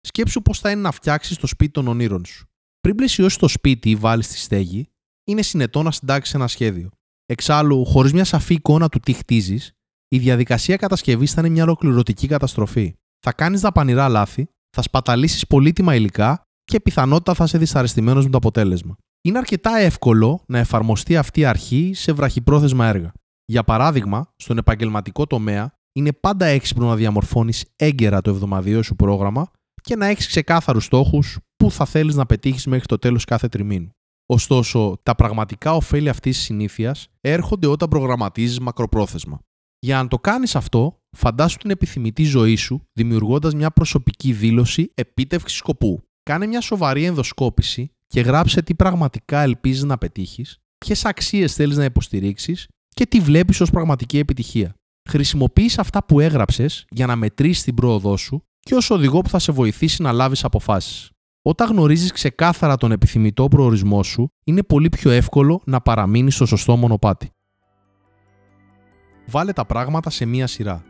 Σκέψου 0.00 0.42
πώς 0.42 0.60
θα 0.60 0.70
είναι 0.70 0.80
να 0.80 0.90
φτιάξεις 0.90 1.36
το 1.36 1.46
σπίτι 1.46 1.72
των 1.72 1.88
ονείρων 1.88 2.24
σου. 2.24 2.46
Πριν 2.80 2.94
πλαισιώσεις 2.94 3.38
το 3.38 3.48
σπίτι 3.48 3.90
ή 3.90 3.96
βάλεις 3.96 4.28
τη 4.28 4.38
στέγη, 4.38 4.88
είναι 5.24 5.42
συνετό 5.42 5.82
να 5.82 5.90
συντάξεις 5.90 6.34
ένα 6.34 6.48
σχέδιο. 6.48 6.90
Εξάλλου, 7.30 7.84
χωρίς 7.84 8.12
μια 8.12 8.24
σαφή 8.24 8.54
εικόνα 8.54 8.88
του 8.88 9.00
τι 9.00 9.12
χτίζεις, 9.12 9.72
η 10.08 10.18
διαδικασία 10.18 10.76
κατασκευής 10.76 11.32
θα 11.32 11.40
είναι 11.40 11.50
μια 11.50 11.62
ολοκληρωτική 11.62 12.26
καταστροφή. 12.26 12.94
Θα 13.20 13.32
κάνεις 13.32 13.60
δαπανηρά 13.60 14.08
λάθη, 14.08 14.48
θα 14.76 14.82
σπαταλήσεις 14.82 15.46
πολύτιμα 15.46 15.94
υλικά 15.94 16.42
και 16.64 16.80
πιθανότητα 16.80 17.34
θα 17.34 17.44
είσαι 17.44 17.58
δυσαρεστημένος 17.58 18.24
με 18.24 18.30
το 18.30 18.36
αποτέλεσμα. 18.36 18.96
Είναι 19.22 19.38
αρκετά 19.38 19.76
εύκολο 19.76 20.44
να 20.46 20.58
εφαρμοστεί 20.58 21.16
αυτή 21.16 21.40
η 21.40 21.44
αρχή 21.44 21.92
σε 21.94 22.12
βραχυπρόθεσμα 22.12 22.86
έργα. 22.86 23.12
Για 23.44 23.64
παράδειγμα, 23.64 24.32
στον 24.36 24.58
επαγγελματικό 24.58 25.26
τομέα, 25.26 25.72
είναι 25.92 26.12
πάντα 26.12 26.46
έξυπνο 26.46 26.86
να 26.86 26.96
διαμορφώνεις 26.96 27.64
έγκαιρα 27.76 28.20
το 28.20 28.30
εβδομαδιαίο 28.30 28.82
σου 28.82 28.96
πρόγραμμα 28.96 29.50
και 29.82 29.96
να 29.96 30.06
έχεις 30.06 30.26
ξεκάθαρους 30.26 30.84
στόχους 30.84 31.38
που 31.56 31.70
θα 31.70 31.84
θέλεις 31.84 32.14
να 32.14 32.26
πετύχεις 32.26 32.66
μέχρι 32.66 32.86
το 32.86 32.98
τέλος 32.98 33.24
κάθε 33.24 33.48
τριμήνου. 33.48 33.90
Ωστόσο, 34.32 35.00
τα 35.02 35.14
πραγματικά 35.14 35.74
ωφέλη 35.74 36.08
αυτής 36.08 36.36
της 36.36 36.44
συνήθειας 36.44 37.08
έρχονται 37.20 37.66
όταν 37.66 37.88
προγραμματίζεις 37.88 38.60
μακροπρόθεσμα. 38.60 39.40
Για 39.78 40.02
να 40.02 40.08
το 40.08 40.18
κάνεις 40.18 40.56
αυτό, 40.56 41.02
φαντάσου 41.16 41.56
την 41.56 41.70
επιθυμητή 41.70 42.24
ζωή 42.24 42.56
σου 42.56 42.82
δημιουργώντας 42.92 43.54
μια 43.54 43.70
προσωπική 43.70 44.32
δήλωση 44.32 44.92
επίτευξης 44.94 45.58
σκοπού. 45.58 46.02
Κάνε 46.22 46.46
μια 46.46 46.60
σοβαρή 46.60 47.04
ενδοσκόπηση 47.04 47.90
και 48.06 48.20
γράψε 48.20 48.62
τι 48.62 48.74
πραγματικά 48.74 49.40
ελπίζεις 49.40 49.82
να 49.82 49.98
πετύχεις, 49.98 50.58
ποιες 50.78 51.04
αξίες 51.04 51.54
θέλεις 51.54 51.76
να 51.76 51.84
υποστηρίξεις 51.84 52.68
και 52.88 53.06
τι 53.06 53.20
βλέπεις 53.20 53.60
ως 53.60 53.70
πραγματική 53.70 54.18
επιτυχία. 54.18 54.74
Χρησιμοποιείς 55.08 55.78
αυτά 55.78 56.04
που 56.04 56.20
έγραψες 56.20 56.86
για 56.90 57.06
να 57.06 57.16
μετρήσεις 57.16 57.62
την 57.62 57.74
πρόοδό 57.74 58.16
σου 58.16 58.42
και 58.60 58.74
ως 58.74 58.90
οδηγό 58.90 59.20
που 59.20 59.28
θα 59.28 59.38
σε 59.38 59.52
βοηθήσει 59.52 60.02
να 60.02 60.12
λάβεις 60.12 60.44
αποφάσεις. 60.44 61.10
Όταν 61.42 61.68
γνωρίζεις 61.68 62.12
ξεκάθαρα 62.12 62.76
τον 62.76 62.92
επιθυμητό 62.92 63.48
προορισμό 63.48 64.02
σου, 64.02 64.32
είναι 64.44 64.62
πολύ 64.62 64.88
πιο 64.88 65.10
εύκολο 65.10 65.62
να 65.66 65.80
παραμείνεις 65.80 66.34
στο 66.34 66.46
σωστό 66.46 66.76
μονοπάτι. 66.76 67.30
Βάλε 69.26 69.52
τα 69.52 69.66
πράγματα 69.66 70.10
σε 70.10 70.24
μία 70.24 70.46
σειρά. 70.46 70.84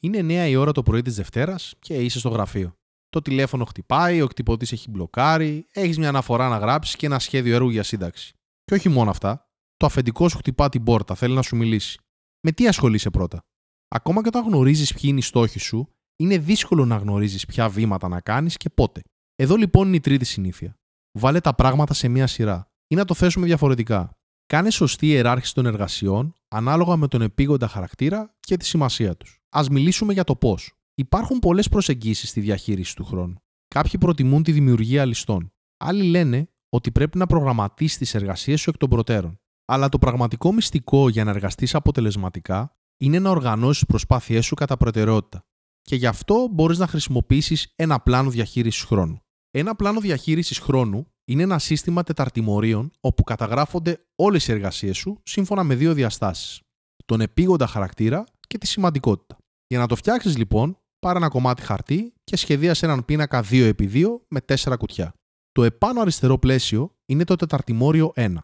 Είναι 0.00 0.46
9 0.46 0.48
η 0.48 0.56
ώρα 0.56 0.72
το 0.72 0.82
πρωί 0.82 1.02
της 1.02 1.16
Δευτέρας 1.16 1.74
και 1.78 1.94
είσαι 1.94 2.18
στο 2.18 2.28
γραφείο. 2.28 2.76
Το 3.08 3.22
τηλέφωνο 3.22 3.64
χτυπάει, 3.64 4.22
ο 4.22 4.26
κτυπωτής 4.26 4.72
έχει 4.72 4.90
μπλοκάρει, 4.90 5.66
έχεις 5.72 5.98
μια 5.98 6.08
αναφορά 6.08 6.48
να 6.48 6.56
γράψεις 6.56 6.96
και 6.96 7.06
ένα 7.06 7.18
σχέδιο 7.18 7.54
έργου 7.54 7.70
για 7.70 7.82
σύνταξη. 7.82 8.34
Και 8.64 8.74
όχι 8.74 8.88
μόνο 8.88 9.10
αυτά, 9.10 9.50
το 9.76 9.86
αφεντικό 9.86 10.28
σου 10.28 10.36
χτυπά 10.36 10.68
την 10.68 10.82
πόρτα, 10.82 11.14
θέλει 11.14 11.34
να 11.34 11.42
σου 11.42 11.56
μιλήσει. 11.56 12.00
Με 12.40 12.52
τι 12.52 12.68
ασχολείσαι 12.68 13.10
πρώτα; 13.10 13.44
Ακόμα 13.88 14.22
και 14.22 14.28
όταν 14.28 14.44
γνωρίζεις 14.44 14.92
ποιοι 14.92 15.02
είναι 15.04 15.18
οι 15.18 15.22
στόχοι 15.22 15.58
σου, 15.58 15.88
είναι 16.22 16.38
δύσκολο 16.38 16.84
να 16.84 16.96
γνωρίζεις 16.96 17.46
ποια 17.46 17.68
βήματα 17.68 18.08
να 18.08 18.20
κάνεις 18.20 18.56
και 18.56 18.70
πότε. 18.70 19.00
Εδώ 19.36 19.56
λοιπόν 19.56 19.86
είναι 19.86 19.96
η 19.96 20.00
τρίτη 20.00 20.24
συνήθεια. 20.24 20.76
Βάλε 21.18 21.40
τα 21.40 21.54
πράγματα 21.54 21.94
σε 21.94 22.08
μία 22.08 22.26
σειρά. 22.26 22.70
Ή 22.86 22.94
να 22.94 23.04
το 23.04 23.14
θέσουμε 23.14 23.46
διαφορετικά. 23.46 24.10
Κάνε 24.46 24.70
σωστή 24.70 25.06
ιεράρχηση 25.06 25.54
των 25.54 25.66
εργασιών 25.66 26.34
ανάλογα 26.48 26.96
με 26.96 27.08
τον 27.08 27.22
επίγοντα 27.22 27.68
χαρακτήρα 27.68 28.34
και 28.40 28.56
τη 28.56 28.64
σημασία 28.64 29.16
τους. 29.16 29.40
Α 29.48 29.62
μιλήσουμε 29.70 30.12
για 30.12 30.24
το 30.24 30.36
πώς. 30.36 30.72
Υπάρχουν 30.94 31.38
πολλές 31.38 31.68
προσεγγίσεις 31.68 32.28
στη 32.28 32.40
διαχείριση 32.40 32.96
του 32.96 33.04
χρόνου. 33.04 33.42
Κάποιοι 33.68 33.98
προτιμούν 34.00 34.42
τη 34.42 34.52
δημιουργία 34.52 35.04
ληστών. 35.04 35.52
Άλλοι 35.76 36.02
λένε 36.02 36.48
ότι 36.68 36.90
πρέπει 36.92 37.18
να 37.18 37.26
προγραμματίσεις 37.26 37.98
τις 37.98 38.14
εργασίες 38.14 38.60
σου 38.60 38.70
εκ 38.70 38.76
των 38.76 38.88
προτέρων. 38.88 39.40
Αλλά 39.64 39.88
το 39.88 39.98
πραγματικό 39.98 40.52
μυστικό 40.52 41.08
για 41.08 41.24
να 41.24 41.30
εργαστείς 41.30 41.74
αποτελεσματικά 41.74 42.76
είναι 42.96 43.18
να 43.18 43.30
οργανώσεις 43.30 43.78
τις 43.78 43.86
προσπάθειές 43.86 44.44
σου 44.44 44.54
κατά 44.54 44.76
προτεραιότητα. 44.76 45.46
Και 45.82 45.96
γι' 45.96 46.06
αυτό 46.06 46.48
μπορείς 46.50 46.78
να 46.78 46.86
χρησιμοποιήσεις 46.86 47.72
ένα 47.76 48.00
πλάνο 48.00 48.30
διαχείρισης 48.30 48.82
χρόνου. 48.82 49.22
Ένα 49.50 49.76
πλάνο 49.76 50.00
διαχείρισης 50.00 50.58
χρόνου 50.58 51.06
είναι 51.24 51.42
ένα 51.42 51.58
σύστημα 51.58 52.02
τεταρτημορίων 52.02 52.90
όπου 53.00 53.22
καταγράφονται 53.22 54.04
όλες 54.16 54.48
οι 54.48 54.52
εργασίες 54.52 54.96
σου 54.96 55.20
σύμφωνα 55.22 55.62
με 55.62 55.74
δύο 55.74 55.94
διαστάσεις. 55.94 56.60
Τον 57.04 57.20
επίγοντα 57.20 57.66
χαρακτήρα 57.66 58.24
και 58.46 58.58
τη 58.58 58.66
σημαντικότητα. 58.66 59.36
Για 59.66 59.78
να 59.78 59.86
το 59.86 59.96
φτιάξεις 59.96 60.36
λοιπόν, 60.36 60.78
πάρε 60.98 61.18
ένα 61.18 61.28
κομμάτι 61.28 61.62
χαρτί 61.62 62.12
και 62.24 62.36
σχεδίασε 62.36 62.86
έναν 62.86 63.04
πίνακα 63.04 63.44
2x2 63.50 64.04
με 64.28 64.40
4 64.46 64.76
κουτιά. 64.78 65.14
Το 65.52 65.64
επάνω 65.64 66.00
αριστερό 66.00 66.38
πλαίσιο 66.38 66.94
είναι 67.06 67.24
το 67.24 67.36
τεταρτημόριο 67.36 68.12
1. 68.16 68.34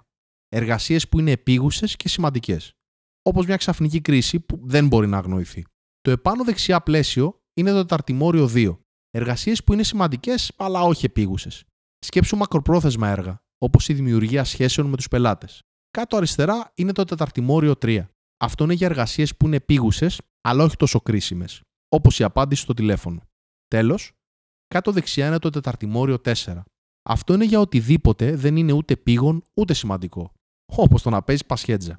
Εργασίες 0.48 1.08
που 1.08 1.18
είναι 1.18 1.30
επίγουσες 1.30 1.96
και 1.96 2.08
σημαντικές. 2.08 2.72
Όπως 3.22 3.46
μια 3.46 3.56
ξαφνική 3.56 4.00
κρίση 4.00 4.40
που 4.40 4.60
δεν 4.62 4.86
μπορεί 4.86 5.06
να 5.06 5.18
αγνοηθεί. 5.18 5.64
Το 6.08 6.14
επάνω 6.14 6.44
δεξιά 6.44 6.80
πλαίσιο 6.80 7.40
είναι 7.54 7.70
το 7.70 7.76
τεταρτημόριο 7.76 8.50
2. 8.54 8.78
Εργασίες 9.10 9.64
που 9.64 9.72
είναι 9.72 9.82
σημαντικές 9.82 10.52
αλλά 10.56 10.82
όχι 10.82 11.04
επίγουσες. 11.06 11.64
Σκέψου 11.98 12.36
μακροπρόθεσμα 12.36 13.08
έργα, 13.08 13.42
όπως 13.58 13.88
η 13.88 13.94
δημιουργία 13.94 14.44
σχέσεων 14.44 14.86
με 14.86 14.96
τους 14.96 15.08
πελάτες. 15.08 15.62
Κάτω 15.90 16.16
αριστερά 16.16 16.72
είναι 16.74 16.92
το 16.92 17.04
τεταρτημόριο 17.04 17.74
3. 17.76 18.08
Αυτό 18.40 18.64
είναι 18.64 18.72
για 18.72 18.86
εργασίες 18.86 19.36
που 19.36 19.46
είναι 19.46 19.56
επίγουσες 19.56 20.20
αλλά 20.40 20.64
όχι 20.64 20.76
τόσο 20.76 21.00
κρίσιμες, 21.00 21.62
όπως 21.88 22.18
η 22.18 22.24
απάντηση 22.24 22.62
στο 22.62 22.74
τηλέφωνο. 22.74 23.20
Τέλος, 23.66 24.12
κάτω 24.68 24.92
δεξιά 24.92 25.26
είναι 25.26 25.38
το 25.38 25.50
τεταρτημόριο 25.50 26.18
4. 26.18 26.62
Αυτό 27.08 27.34
είναι 27.34 27.44
για 27.44 27.60
οτιδήποτε 27.60 28.36
δεν 28.36 28.56
είναι 28.56 28.72
ούτε 28.72 28.96
πήγον 28.96 29.42
ούτε 29.54 29.74
σημαντικό, 29.74 30.32
όπως 30.76 31.02
το 31.02 31.10
να 31.10 31.22
παίζεις 31.22 31.46
πασχέτζα. 31.46 31.96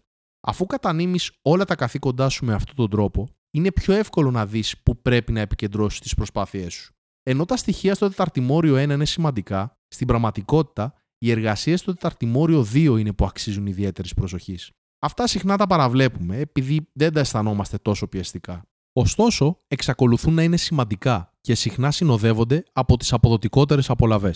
Αφού 0.47 0.65
κατανείμεις 0.65 1.31
όλα 1.41 1.65
τα 1.65 1.75
καθήκοντά 1.75 2.29
σου 2.29 2.45
με 2.45 2.53
αυτόν 2.53 2.75
τον 2.75 2.89
τρόπο, 2.89 3.27
είναι 3.51 3.71
πιο 3.71 3.93
εύκολο 3.93 4.31
να 4.31 4.45
δεις 4.45 4.75
που 4.83 5.01
πρέπει 5.01 5.31
να 5.31 5.39
επικεντρώσεις 5.39 5.99
τις 5.99 6.13
προσπάθειές 6.13 6.73
σου. 6.73 6.93
Ενώ 7.23 7.45
τα 7.45 7.57
στοιχεία 7.57 7.95
στο 7.95 8.09
τεταρτημόριο 8.09 8.75
1 8.75 8.79
είναι 8.89 9.05
σημαντικά, 9.05 9.77
στην 9.87 10.07
πραγματικότητα 10.07 10.93
οι 11.17 11.31
εργασίες 11.31 11.79
στο 11.79 11.93
τεταρτημόριο 11.93 12.67
2 12.73 12.99
είναι 12.99 13.13
που 13.13 13.25
αξίζουν 13.25 13.65
ιδιαίτερης 13.65 14.13
προσοχής. 14.13 14.71
Αυτά 14.99 15.27
συχνά 15.27 15.57
τα 15.57 15.67
παραβλέπουμε 15.67 16.37
επειδή 16.37 16.89
δεν 16.93 17.13
τα 17.13 17.19
αισθανόμαστε 17.19 17.77
τόσο 17.77 18.07
πιεστικά. 18.07 18.63
Ωστόσο, 18.93 19.57
εξακολουθούν 19.67 20.33
να 20.33 20.43
είναι 20.43 20.57
σημαντικά 20.57 21.33
και 21.41 21.55
συχνά 21.55 21.91
συνοδεύονται 21.91 22.63
από 22.71 22.97
τις 22.97 23.13
αποδοτικότερες 23.13 23.89
απολαυέ. 23.89 24.31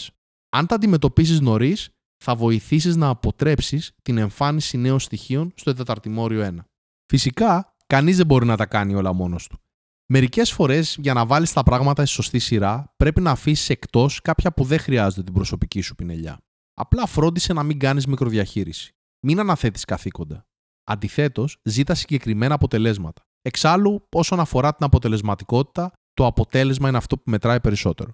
Αν 0.49 0.65
τα 0.65 0.75
αντιμετωπίσεις 0.75 1.39
νωρίς, 1.39 1.89
θα 2.23 2.35
βοηθήσεις 2.35 2.95
να 2.95 3.07
αποτρέψεις 3.07 3.91
την 4.01 4.17
εμφάνιση 4.17 4.77
νέων 4.77 4.99
στοιχείων 4.99 5.51
στο 5.55 5.73
τεταρτημόριο 5.73 6.41
1. 6.41 6.65
Φυσικά, 7.05 7.72
κανείς 7.93 8.17
δεν 8.17 8.25
μπορεί 8.25 8.45
να 8.45 8.57
τα 8.57 8.65
κάνει 8.65 8.95
όλα 8.95 9.13
μόνος 9.13 9.47
του. 9.47 9.57
Μερικές 10.05 10.51
φορές, 10.51 10.95
για 10.99 11.13
να 11.13 11.25
βάλεις 11.25 11.53
τα 11.53 11.63
πράγματα 11.63 12.05
σε 12.05 12.13
σωστή 12.13 12.39
σειρά, 12.39 12.93
πρέπει 12.97 13.21
να 13.21 13.31
αφήσεις 13.31 13.69
εκτός 13.69 14.21
κάποια 14.21 14.53
που 14.53 14.63
δεν 14.63 14.79
χρειάζονται 14.79 15.23
την 15.23 15.33
προσωπική 15.33 15.81
σου 15.81 15.95
πινελιά. 15.95 16.37
Απλά 16.73 17.05
φρόντισε 17.05 17.53
να 17.53 17.63
μην 17.63 17.79
κάνεις 17.79 18.07
μικροδιαχείριση. 18.07 18.95
Μην 19.19 19.39
αναθέτεις 19.39 19.85
καθήκοντα. 19.85 20.47
Αντιθέτως, 20.83 21.57
ζήτα 21.63 21.95
συγκεκριμένα 21.95 22.53
αποτελέσματα. 22.53 23.27
Εξάλλου, 23.41 24.07
όσον 24.11 24.39
αφορά 24.39 24.73
την 24.75 24.85
αποτελεσματικότητα, 24.85 25.91
το 26.13 26.25
αποτέλεσμα 26.25 26.87
είναι 26.87 26.97
αυτό 26.97 27.17
που 27.17 27.29
μετράει 27.29 27.59
περισσότερο. 27.59 28.11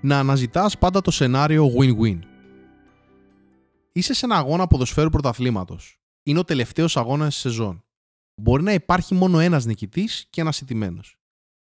Να 0.00 0.18
αναζητάς 0.18 0.78
πάντα 0.78 1.00
το 1.00 1.10
σενάριο 1.10 1.72
win-win. 1.78 2.18
Είσαι 3.92 4.14
σε 4.14 4.24
ένα 4.24 4.36
αγώνα 4.36 4.66
ποδοσφαίρου 4.66 5.10
πρωταθλήματος. 5.10 6.00
Είναι 6.22 6.38
ο 6.38 6.44
τελευταίος 6.44 6.96
αγώνας 6.96 7.32
της 7.32 7.40
σεζόν 7.40 7.85
μπορεί 8.40 8.62
να 8.62 8.72
υπάρχει 8.72 9.14
μόνο 9.14 9.38
ένας 9.38 9.64
νικητής 9.64 10.26
και 10.30 10.40
ένας 10.40 10.60
ηττημένος. 10.60 11.16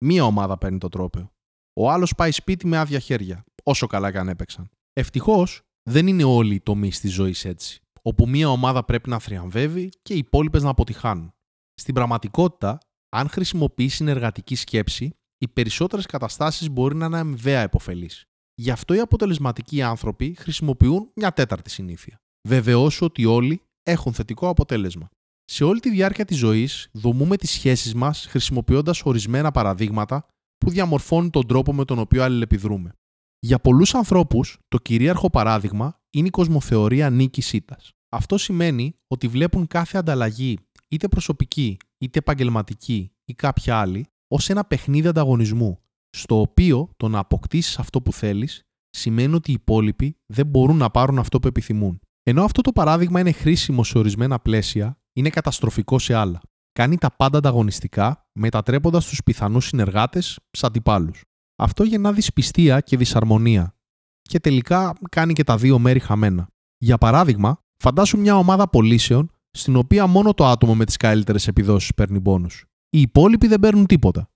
Μία 0.05 0.25
ομάδα 0.25 0.59
παίρνει 0.59 0.79
το 0.79 0.89
τρόπαιο. 0.89 1.33
Ο 1.81 1.91
άλλος 1.91 2.15
πάει 2.15 2.31
σπίτι 2.31 2.67
με 2.67 2.77
άδεια 2.77 2.99
χέρια, 2.99 3.45
όσο 3.63 3.87
καλά 3.87 4.11
και 4.11 4.19
αν 4.19 4.29
έπαιξαν. 4.29 4.71
Ευτυχώς, 4.93 5.63
δεν 5.91 6.07
είναι 6.07 6.25
όλοι 6.25 6.55
οι 6.55 6.61
τομείς 6.61 7.01
της 7.01 7.13
ζωής 7.13 7.45
έτσι, 7.45 7.81
όπου 8.03 8.29
μία 8.29 8.49
ομάδα 8.49 8.85
πρέπει 8.85 9.09
να 9.09 9.19
θριαμβεύει 9.19 9.91
και 10.03 10.15
οι 10.15 10.19
υπόλοιπες 10.19 10.63
να 10.63 10.71
αποτυχάνουν. 10.71 11.33
Στην 11.75 11.95
πραγματικότητα, 11.95 12.79
αν 13.09 13.29
χρησιμοποιείς 13.29 13.95
συνεργατική 13.95 14.55
σκέψη, 14.55 15.11
οι 15.39 15.49
περισσότερες 15.49 16.07
καταστάσεις 16.07 16.71
μπορεί 16.71 16.97
να 16.97 17.07
είναι 17.07 17.19
αμοιβαία 17.19 17.61
επωφελεί. 17.61 18.11
Γι' 18.55 18.71
αυτό 18.71 18.95
οι 18.95 18.99
αποτελεσματικοί 18.99 19.83
άνθρωποι 19.83 20.35
χρησιμοποιούν 20.39 21.11
μια 21.15 21.33
τέταρτη 21.33 21.71
συνήθεια. 21.71 22.17
Βεβαιώσου 22.49 23.05
ότι 23.05 23.25
όλοι 23.25 23.63
έχουν 23.83 24.13
θετικό 24.13 24.49
αποτέλεσμα. 24.49 25.09
Σε 25.45 25.65
όλη 25.65 25.81
τη 25.81 25.91
διάρκεια 25.91 26.25
της 26.25 26.37
ζωής 26.37 26.89
δομούμε 26.93 27.37
τις 27.37 27.51
σχέσεις 27.51 27.95
μας 27.95 28.27
χρησιμοποιώντας 28.27 29.03
ορισμένα 29.05 29.51
παραδείγματα 29.51 30.27
που 30.59 30.71
διαμορφώνουν 30.71 31.31
τον 31.31 31.47
τρόπο 31.47 31.73
με 31.73 31.85
τον 31.85 31.99
οποίο 31.99 32.23
αλληλεπιδρούμε. 32.23 32.93
Για 33.39 33.59
πολλούς 33.59 33.95
ανθρώπους, 33.95 34.59
το 34.69 34.79
κυρίαρχο 34.79 35.31
παράδειγμα 35.31 36.01
είναι 36.11 36.27
η 36.27 36.31
κοσμοθεωρία 36.31 37.11
νίκης 37.11 37.53
ήττας. 37.53 37.91
Αυτό 38.09 38.39
σημαίνει 38.39 38.95
ότι 39.07 39.29
βλέπουν 39.29 39.67
κάθε 39.67 39.99
ανταλλαγή, 39.99 40.59
είτε 40.89 41.09
προσωπική, 41.09 41.77
είτε 41.99 42.19
επαγγελματική 42.19 43.13
ή 43.25 43.35
κάποια 43.35 43.81
άλλη, 43.81 44.07
ως 44.29 44.51
ένα 44.51 44.65
παιχνίδι 44.65 45.09
ανταγωνισμού, 45.09 45.79
στο 46.11 46.41
οποίο 46.41 46.91
το 46.97 47.09
να 47.09 47.19
αποκτήσεις 47.19 47.79
αυτό 47.79 48.03
που 48.03 48.13
θέλεις 48.13 48.63
σημαίνει 48.91 49.35
ότι 49.35 49.51
οι 49.51 49.55
υπόλοιποι 49.55 50.17
δεν 50.27 50.47
μπορούν 50.47 50.77
να 50.77 50.91
πάρουν 50.91 51.19
αυτό 51.19 51.41
που 51.41 51.49
επιθυμούν. 51.49 52.01
Ενώ 52.23 52.45
αυτό 52.45 52.61
το 52.61 52.73
παράδειγμα 52.73 53.21
είναι 53.21 53.33
χρήσιμο 53.33 53.85
σε 53.85 53.99
ορισμένα 53.99 54.39
πλαίσια, 54.39 54.99
είναι 55.15 55.31
καταστροφικό 55.31 55.99
σε 55.99 56.15
άλλα. 56.15 56.41
Κάνει 56.73 56.99
τα 56.99 57.11
πάντα 57.17 57.39
ανταγωνιστικά, 57.39 58.29
μετατρέποντας 58.33 59.07
τους 59.07 59.23
πιθανούς 59.23 59.67
συνεργάτες 59.67 60.39
σε 60.51 60.67
αντιπάλους. 60.67 61.23
Αυτό 61.57 61.85
γεννά 61.85 62.13
δυσπιστία 62.13 62.81
και 62.81 62.97
δυσαρμονία. 62.97 63.77
Και 64.23 64.41
τελικά 64.41 64.95
κάνει 65.11 65.33
και 65.33 65.45
τα 65.45 65.57
δύο 65.57 65.79
μέρη 65.79 65.99
χαμένα. 65.99 66.49
Για 66.79 66.99
παράδειγμα, 66.99 67.59
φαντάσου 67.83 68.19
μια 68.19 68.37
ομάδα 68.37 68.69
πωλήσεων 68.69 69.31
στην 69.51 69.77
οποία 69.77 70.07
μόνο 70.07 70.35
το 70.35 70.47
άτομο 70.47 70.75
με 70.75 70.85
τις 70.85 70.97
καλύτερες 70.97 71.49
επιδόσεις 71.49 71.95
παίρνει 71.95 72.21
πόνου. 72.21 72.47
Οι 72.91 73.01
υπόλοιποι 73.01 73.47
δεν 73.47 73.61
παίρνουν 73.61 73.87
τίποτα. 73.87 74.29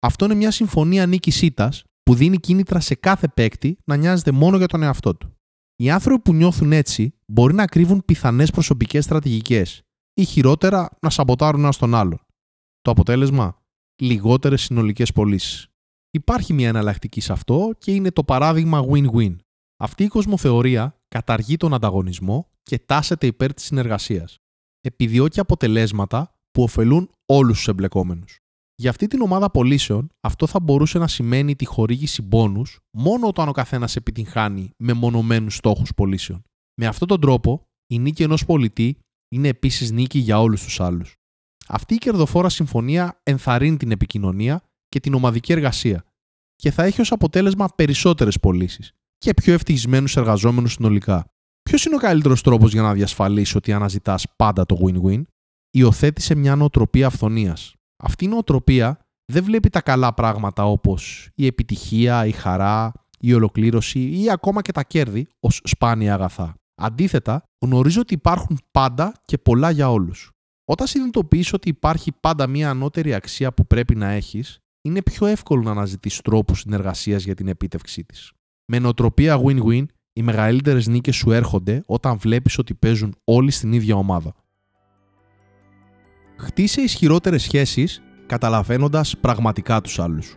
Αυτό 0.00 0.24
είναι 0.24 0.34
μια 0.34 0.50
συμφωνία 0.50 1.06
νίκης 1.06 1.42
ήττας 1.42 1.84
που 2.02 2.14
δίνει 2.14 2.36
κίνητρα 2.36 2.80
σε 2.80 2.94
κάθε 2.94 3.28
παίκτη 3.28 3.78
να 3.84 3.96
νοιάζεται 3.96 4.30
μόνο 4.30 4.56
για 4.56 4.66
τον 4.66 4.82
εαυτό 4.82 5.14
του. 5.14 5.34
Οι 5.76 5.90
άνθρωποι 5.90 6.22
που 6.22 6.32
νιώθουν 6.32 6.72
έτσι 6.72 7.14
μπορεί 7.26 7.54
να 7.54 7.66
κρύβουν 7.66 8.02
πιθανές 8.04 8.50
προσωπικές 8.50 9.04
στρατηγικές 9.04 9.82
ή 10.18 10.24
χειρότερα 10.24 10.88
να 11.00 11.10
σαμποτάρουν 11.10 11.60
ένα 11.60 11.72
τον 11.78 11.94
άλλον. 11.94 12.20
Το 12.80 12.90
αποτέλεσμα, 12.90 13.58
λιγότερες 14.02 14.62
συνολικές 14.62 15.12
πωλήσεις. 15.12 15.66
Υπάρχει 16.10 16.52
μια 16.52 16.68
εναλλακτική 16.68 17.20
σε 17.20 17.32
αυτό 17.32 17.70
και 17.78 17.94
είναι 17.94 18.10
το 18.10 18.24
παράδειγμα 18.24 18.84
win-win. 18.90 19.36
Αυτή 19.76 20.04
η 20.04 20.08
κοσμοθεωρία 20.08 21.00
καταργεί 21.08 21.56
τον 21.56 21.74
ανταγωνισμό 21.74 22.50
και 22.62 22.78
τάσεται 22.78 23.26
υπέρ 23.26 23.54
της 23.54 23.64
συνεργασίας. 23.64 24.36
Επιδιώκει 24.80 25.40
αποτελέσματα 25.40 26.34
που 26.50 26.62
ωφελούν 26.62 27.10
όλους 27.26 27.56
τους 27.56 27.68
εμπλεκόμενους. 27.68 28.38
Για 28.74 28.90
αυτή 28.90 29.06
την 29.06 29.20
ομάδα 29.20 29.50
πωλήσεων, 29.50 30.08
αυτό 30.20 30.46
θα 30.46 30.60
μπορούσε 30.60 30.98
να 30.98 31.08
σημαίνει 31.08 31.56
τη 31.56 31.64
χορήγηση 31.64 32.22
μπόνου 32.22 32.62
μόνο 32.90 33.26
όταν 33.26 33.48
ο 33.48 33.52
καθένας 33.52 33.96
επιτυγχάνει 33.96 34.70
με 34.76 34.92
μονομένου 34.92 35.50
στόχους 35.50 35.94
πωλήσεων. 35.94 36.42
Με 36.74 36.86
αυτόν 36.86 37.08
τον 37.08 37.20
τρόπο, 37.20 37.62
η 37.86 37.98
νίκη 37.98 38.22
ενός 38.22 38.44
πολιτή 38.44 38.98
είναι 39.28 39.48
επίσης 39.48 39.90
νίκη 39.90 40.18
για 40.18 40.40
όλους 40.40 40.62
τους 40.62 40.80
άλλους. 40.80 41.16
Αυτή 41.68 41.94
η 41.94 41.98
κερδοφόρα 41.98 42.48
συμφωνία 42.48 43.20
ενθαρρύνει 43.22 43.76
την 43.76 43.90
επικοινωνία 43.90 44.62
και 44.88 45.00
την 45.00 45.14
ομαδική 45.14 45.52
εργασία 45.52 46.04
και 46.56 46.70
θα 46.70 46.84
έχει 46.84 47.00
ως 47.00 47.12
αποτέλεσμα 47.12 47.68
περισσότερες 47.74 48.40
πωλήσεις 48.40 48.92
και 49.18 49.34
πιο 49.34 49.52
ευτυχισμένους 49.52 50.16
εργαζόμενους 50.16 50.72
συνολικά. 50.72 51.24
Ποιος 51.62 51.84
είναι 51.84 51.94
ο 51.94 51.98
καλύτερος 51.98 52.42
τρόπος 52.42 52.72
για 52.72 52.82
να 52.82 52.92
διασφαλίσει 52.92 53.56
ότι 53.56 53.72
αναζητάς 53.72 54.26
πάντα 54.36 54.66
το 54.66 54.76
win-win, 54.84 55.22
υιοθέτησε 55.70 56.34
μια 56.34 56.56
νοοτροπία 56.56 57.06
αυθονίας. 57.06 57.74
Αυτή 57.96 58.24
η 58.24 58.28
νοοτροπία 58.28 58.98
δεν 59.32 59.44
βλέπει 59.44 59.70
τα 59.70 59.80
καλά 59.80 60.14
πράγματα 60.14 60.64
όπως 60.64 61.28
η 61.34 61.46
επιτυχία, 61.46 62.26
η 62.26 62.30
χαρά, 62.30 62.92
η 63.18 63.34
ολοκλήρωση 63.34 64.22
ή 64.22 64.30
ακόμα 64.30 64.62
και 64.62 64.72
τα 64.72 64.82
κέρδη 64.82 65.28
ως 65.40 65.60
σπάνια 65.64 66.14
αγαθά. 66.14 66.54
Αντίθετα, 66.80 67.42
γνωρίζω 67.64 68.00
ότι 68.00 68.14
υπάρχουν 68.14 68.58
πάντα 68.70 69.14
και 69.24 69.38
πολλά 69.38 69.70
για 69.70 69.90
όλους. 69.90 70.30
Όταν 70.64 70.86
συνειδητοποιείς 70.86 71.52
ότι 71.52 71.68
υπάρχει 71.68 72.12
πάντα 72.12 72.46
μία 72.46 72.70
ανώτερη 72.70 73.14
αξία 73.14 73.52
που 73.52 73.66
πρέπει 73.66 73.94
να 73.94 74.08
έχεις, 74.08 74.58
είναι 74.82 75.02
πιο 75.02 75.26
εύκολο 75.26 75.62
να 75.62 75.70
αναζητήσει 75.70 76.22
τρόπους 76.22 76.60
συνεργασίας 76.60 77.24
για 77.24 77.34
την 77.34 77.48
επίτευξή 77.48 78.04
της. 78.04 78.32
Με 78.72 78.78
νοοτροπία 78.78 79.40
win-win, 79.44 79.84
οι 80.12 80.22
μεγαλύτερες 80.22 80.86
νίκες 80.86 81.16
σου 81.16 81.30
έρχονται 81.30 81.82
όταν 81.86 82.16
βλέπεις 82.16 82.58
ότι 82.58 82.74
παίζουν 82.74 83.14
όλοι 83.24 83.50
στην 83.50 83.72
ίδια 83.72 83.96
ομάδα. 83.96 84.34
Χτίσε 86.36 86.80
ισχυρότερες 86.80 87.42
σχέσεις 87.42 88.02
καταλαβαίνοντας 88.26 89.16
πραγματικά 89.20 89.80
τους 89.80 89.98
άλλους. 89.98 90.36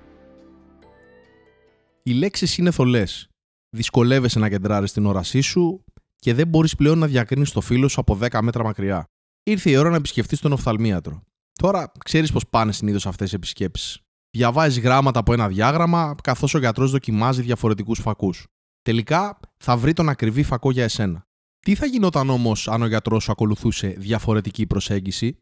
Οι 2.03 2.13
λέξεις 2.13 2.57
είναι 2.57 2.71
θολές. 2.71 3.29
Δυσκολεύεσαι 3.69 4.39
να 4.39 4.49
κεντράρεις 4.49 4.91
την 4.91 5.05
όρασή 5.05 5.41
σου, 5.41 5.83
και 6.21 6.33
δεν 6.33 6.47
μπορείς 6.47 6.75
πλέον 6.75 6.97
να 6.97 7.07
διακρίνεις 7.07 7.51
το 7.51 7.61
φίλο 7.61 7.87
σου 7.87 7.99
από 7.99 8.19
10 8.21 8.39
μέτρα 8.41 8.63
μακριά. 8.63 9.05
Ήρθε 9.43 9.69
η 9.69 9.75
ώρα 9.75 9.89
να 9.89 9.95
επισκεφτείς 9.95 10.39
τον 10.39 10.51
οφθαλμίατρο. 10.51 11.23
Τώρα 11.53 11.91
ξέρεις 12.05 12.31
πώς 12.31 12.47
πάνε 12.49 12.71
συνήθως 12.71 13.05
αυτές 13.05 13.31
οι 13.31 13.35
επισκέψεις. 13.35 13.99
Διαβάζεις 14.29 14.83
γράμματα 14.83 15.19
από 15.19 15.33
ένα 15.33 15.47
διάγραμμα, 15.47 16.15
καθώς 16.23 16.53
ο 16.53 16.57
γιατρός 16.57 16.91
δοκιμάζει 16.91 17.41
διαφορετικούς 17.41 17.99
φακούς. 17.99 18.47
Τελικά 18.81 19.39
θα 19.63 19.77
βρει 19.77 19.93
τον 19.93 20.09
ακριβή 20.09 20.43
φακό 20.43 20.71
για 20.71 20.83
εσένα. 20.83 21.23
Τι 21.59 21.75
θα 21.75 21.85
γινόταν 21.85 22.29
όμως 22.29 22.67
αν 22.67 22.81
ο 22.81 22.85
γιατρός 22.85 23.23
σου 23.23 23.31
ακολουθούσε 23.31 23.87
διαφορετική 23.87 24.67
προσέγγιση, 24.67 25.39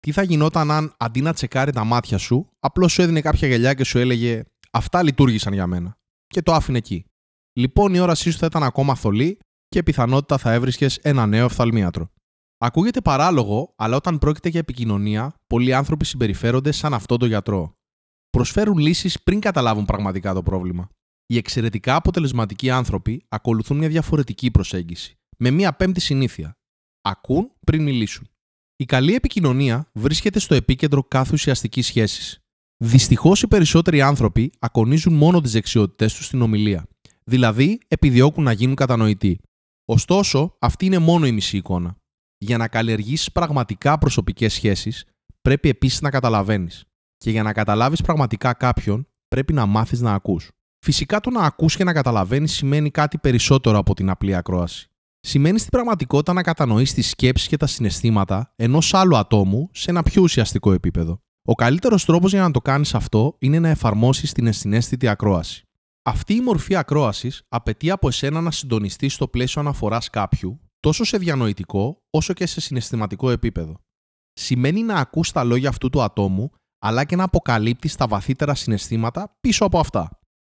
τι 0.00 0.12
θα 0.12 0.22
γινόταν 0.22 0.70
αν 0.70 0.94
αντί 0.96 1.20
να 1.20 1.32
τσεκάρει 1.32 1.72
τα 1.72 1.84
μάτια 1.84 2.18
σου, 2.18 2.48
απλώς 2.58 2.92
σου 2.92 3.02
έδινε 3.02 3.20
κάποια 3.20 3.48
γελιά 3.48 3.74
και 3.74 3.84
σου 3.84 3.98
έλεγε 3.98 4.44
Αυτά 4.70 5.02
λειτουργήσαν 5.02 5.52
για 5.52 5.66
μένα. 5.66 5.96
Και 6.26 6.42
το 6.42 6.52
άφηνε 6.52 6.78
εκεί. 6.78 7.04
Λοιπόν, 7.52 7.94
η 7.94 7.98
όρασή 7.98 8.30
σου 8.30 8.38
θα 8.38 8.46
ήταν 8.46 8.62
ακόμα 8.62 8.94
θολή 8.94 9.38
και 9.70 9.82
πιθανότητα 9.82 10.38
θα 10.38 10.52
έβρισκες 10.52 10.96
ένα 10.96 11.26
νέο 11.26 11.44
οφθαλμίατρο. 11.44 12.10
Ακούγεται 12.58 13.00
παράλογο, 13.00 13.72
αλλά 13.76 13.96
όταν 13.96 14.18
πρόκειται 14.18 14.48
για 14.48 14.60
επικοινωνία, 14.60 15.34
πολλοί 15.46 15.74
άνθρωποι 15.74 16.04
συμπεριφέρονται 16.04 16.72
σαν 16.72 16.94
αυτόν 16.94 17.18
τον 17.18 17.28
γιατρό. 17.28 17.74
Προσφέρουν 18.30 18.78
λύσεις 18.78 19.22
πριν 19.22 19.40
καταλάβουν 19.40 19.84
πραγματικά 19.84 20.34
το 20.34 20.42
πρόβλημα. 20.42 20.88
Οι 21.26 21.36
εξαιρετικά 21.36 21.94
αποτελεσματικοί 21.94 22.70
άνθρωποι 22.70 23.24
ακολουθούν 23.28 23.76
μια 23.76 23.88
διαφορετική 23.88 24.50
προσέγγιση, 24.50 25.18
με 25.36 25.50
μια 25.50 25.72
πέμπτη 25.72 26.00
συνήθεια. 26.00 26.58
Ακούν 27.00 27.50
πριν 27.66 27.82
μιλήσουν. 27.82 28.28
Η 28.76 28.84
καλή 28.84 29.14
επικοινωνία 29.14 29.90
βρίσκεται 29.92 30.38
στο 30.38 30.54
επίκεντρο 30.54 31.04
κάθε 31.04 31.30
ουσιαστικής 31.32 31.86
σχέσης. 31.86 32.38
Δυστυχώς 32.76 33.42
οι 33.42 33.48
περισσότεροι 33.48 34.00
άνθρωποι 34.00 34.52
ακονίζουν 34.58 35.14
μόνο 35.14 35.40
τις 35.40 35.52
δεξιότητές 35.52 36.14
τους 36.14 36.26
στην 36.26 36.42
ομιλία, 36.42 36.86
δηλαδή 37.24 37.80
επιδιώκουν 37.88 38.44
να 38.44 38.52
γίνουν 38.52 38.74
κατανοητοί. 38.74 39.40
Ωστόσο, 39.92 40.56
αυτή 40.58 40.86
είναι 40.86 40.98
μόνο 40.98 41.26
η 41.26 41.32
μισή 41.32 41.56
εικόνα. 41.56 41.96
Για 42.38 42.56
να 42.56 42.68
καλλιεργήσει 42.68 43.32
πραγματικά 43.32 43.98
προσωπικές 43.98 44.52
σχέσεις, 44.52 45.04
πρέπει 45.42 45.68
επίσης 45.68 46.00
να 46.00 46.10
καταλαβαίνεις. 46.10 46.84
Και 47.16 47.30
για 47.30 47.42
να 47.42 47.52
καταλάβεις 47.52 48.00
πραγματικά 48.00 48.52
κάποιον, 48.52 49.08
πρέπει 49.28 49.52
να 49.52 49.66
μάθεις 49.66 50.00
να 50.00 50.12
ακούς. 50.12 50.50
Φυσικά 50.84 51.20
το 51.20 51.30
να 51.30 51.40
ακούς 51.40 51.76
και 51.76 51.84
να 51.84 51.92
καταλαβαίνεις 51.92 52.52
σημαίνει 52.52 52.90
κάτι 52.90 53.18
περισσότερο 53.18 53.78
από 53.78 53.94
την 53.94 54.10
απλή 54.10 54.34
ακρόαση. 54.34 54.88
Σημαίνει 55.20 55.58
στην 55.58 55.70
πραγματικότητα 55.70 56.32
να 56.32 56.42
κατανοείς 56.42 56.94
τις 56.94 57.10
σκέψεις 57.10 57.48
και 57.48 57.56
τα 57.56 57.66
συναισθήματα 57.66 58.52
ενός 58.56 58.94
άλλου 58.94 59.16
ατόμου 59.16 59.68
σε 59.72 59.90
ένα 59.90 60.02
πιο 60.02 60.22
ουσιαστικό 60.22 60.72
επίπεδο. 60.72 61.20
Ο 61.48 61.54
καλύτερος 61.54 62.04
τρόπος 62.04 62.32
για 62.32 62.42
να 62.42 62.50
το 62.50 62.60
κάνεις 62.60 62.94
αυτό 62.94 63.36
είναι 63.38 63.58
να 63.58 63.68
εφαρμόσεις 63.68 64.32
την 64.32 64.46
ενσυναίσθητη 64.46 65.08
ακρόαση. 65.08 65.64
Αυτή 66.02 66.34
η 66.34 66.40
μορφή 66.40 66.74
ακρόασης 66.76 67.42
απαιτεί 67.48 67.90
από 67.90 68.08
εσένα 68.08 68.40
να 68.40 68.50
συντονιστείς 68.50 69.14
στο 69.14 69.28
πλαίσιο 69.28 69.60
αναφοράς 69.60 70.10
κάποιου, 70.10 70.60
τόσο 70.80 71.04
σε 71.04 71.18
διανοητικό 71.18 72.02
όσο 72.10 72.32
και 72.32 72.46
σε 72.46 72.60
συναισθηματικό 72.60 73.30
επίπεδο. 73.30 73.80
Σημαίνει 74.32 74.82
να 74.82 74.94
ακούς 74.94 75.32
τα 75.32 75.44
λόγια 75.44 75.68
αυτού 75.68 75.90
του 75.90 76.02
ατόμου, 76.02 76.50
αλλά 76.78 77.04
και 77.04 77.16
να 77.16 77.24
αποκαλύπτεις 77.24 77.96
τα 77.96 78.06
βαθύτερα 78.06 78.54
συναισθήματα 78.54 79.36
πίσω 79.40 79.64
από 79.64 79.78
αυτά. 79.78 80.10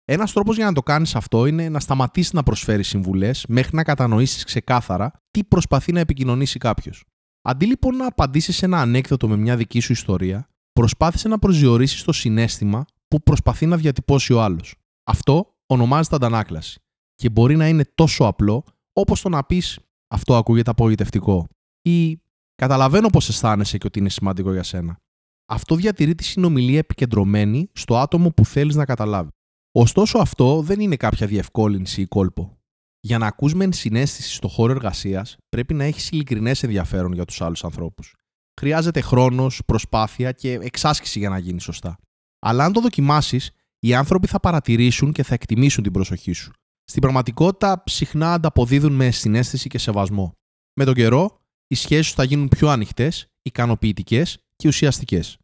Ένας 0.04 0.32
τρόπος 0.32 0.56
για 0.56 0.64
να 0.64 0.72
το 0.72 0.82
κάνεις 0.82 1.14
αυτό 1.14 1.46
είναι 1.46 1.68
να 1.68 1.80
σταματήσεις 1.80 2.32
να 2.32 2.42
προσφέρεις 2.42 2.88
συμβουλές 2.88 3.44
μέχρι 3.48 3.76
να 3.76 3.82
κατανοήσεις 3.82 4.44
ξεκάθαρα 4.44 5.12
τι 5.30 5.44
προσπαθεί 5.44 5.92
να 5.92 6.00
επικοινωνήσει 6.00 6.58
κάποιος. 6.58 7.04
Αντί 7.42 7.66
λοιπόν 7.66 7.96
να 7.96 8.06
απαντήσεις 8.06 8.56
σε 8.56 8.64
ένα 8.64 8.80
ανέκδοτο 8.80 9.28
με 9.28 9.36
μια 9.36 9.56
δική 9.56 9.80
σου 9.80 9.92
ιστορία, 9.92 10.48
προσπάθησε 10.72 11.28
να 11.28 11.38
προσδιορίσεις 11.38 12.02
το 12.02 12.12
συνέστημα 12.12 12.84
που 13.08 13.22
προσπαθεί 13.22 13.66
να 13.66 13.76
διατυπώσει 13.76 14.32
ο 14.32 14.42
άλλος. 14.42 14.74
Αυτό 15.04 15.56
ονομάζεται 15.66 16.16
αντανάκλαση 16.16 16.80
και 17.14 17.30
μπορεί 17.30 17.56
να 17.56 17.68
είναι 17.68 17.84
τόσο 17.94 18.24
απλό 18.24 18.64
όπως 18.92 19.20
το 19.20 19.28
να 19.28 19.44
πεις 19.44 19.78
Αυτό 20.08 20.36
ακούγεται 20.36 20.70
απογοητευτικό 20.70 21.46
ή 21.82 22.18
Καταλαβαίνω 22.56 23.08
πώς 23.08 23.28
αισθάνεσαι 23.28 23.78
και 23.78 23.86
ότι 23.86 23.98
είναι 23.98 24.08
σημαντικό 24.08 24.52
για 24.52 24.62
σένα. 24.62 24.98
Αυτό 25.46 25.74
διατηρεί 25.74 26.14
τη 26.14 26.24
συνομιλία 26.24 26.78
επικεντρωμένη 26.78 27.70
στο 27.72 27.98
άτομο 27.98 28.30
που 28.30 28.44
θέλεις 28.44 28.74
να 28.74 28.84
καταλάβει. 28.84 29.30
Ωστόσο, 29.72 30.18
αυτό 30.18 30.62
δεν 30.62 30.80
είναι 30.80 30.96
κάποια 30.96 31.26
διευκόλυνση 31.26 32.00
ή 32.00 32.06
κόλπο. 32.06 32.58
Για 33.00 33.18
να 33.18 33.26
ακούς 33.26 33.54
με 33.54 33.64
ενσυναίσθηση 33.64 34.34
στο 34.34 34.48
χώρο 34.48 34.72
εργασίας, 34.72 35.36
πρέπει 35.48 35.74
να 35.74 35.84
έχεις 35.84 36.10
ειλικρινές 36.10 36.62
ενδιαφέρον 36.62 37.12
για 37.12 37.24
τους 37.24 37.40
άλλους 37.40 37.64
ανθρώπους. 37.64 38.14
Χρειάζεται 38.60 39.00
χρόνος, 39.00 39.62
προσπάθεια 39.66 40.32
και 40.32 40.52
εξάσκηση 40.52 41.18
για 41.18 41.28
να 41.28 41.38
γίνεις 41.38 41.62
σωστά. 41.62 41.98
Αλλά 42.38 42.64
αν 42.64 42.72
το 42.72 42.80
δοκιμάσεις, 42.80 43.50
οι 43.84 43.94
άνθρωποι 43.94 44.26
θα 44.26 44.40
παρατηρήσουν 44.40 45.12
και 45.12 45.22
θα 45.22 45.34
εκτιμήσουν 45.34 45.82
την 45.82 45.92
προσοχή 45.92 46.32
σου. 46.32 46.50
Στην 46.84 47.00
πραγματικότητα, 47.02 47.82
συχνά 47.86 48.32
ανταποδίδουν 48.32 48.92
με 48.92 49.10
συνέστηση 49.10 49.68
και 49.68 49.78
σεβασμό. 49.78 50.32
Με 50.74 50.84
τον 50.84 50.94
καιρό, 50.94 51.40
οι 51.66 51.74
σχέσεις 51.74 52.06
σου 52.06 52.14
θα 52.14 52.24
γίνουν 52.24 52.48
πιο 52.48 52.68
ανοιχτές, 52.68 53.26
ικανοποιητικές 53.42 54.38
και 54.56 54.68
ουσιαστικές. 54.68 55.38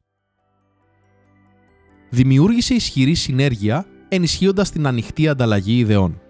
Δημιούργησε 2.10 2.74
ισχυρή 2.74 3.14
συνέργεια 3.14 3.86
ενισχύοντας 4.08 4.70
την 4.70 4.86
ανοιχτή 4.86 5.28
ανταλλαγή 5.28 5.78
ιδεών. 5.78 6.20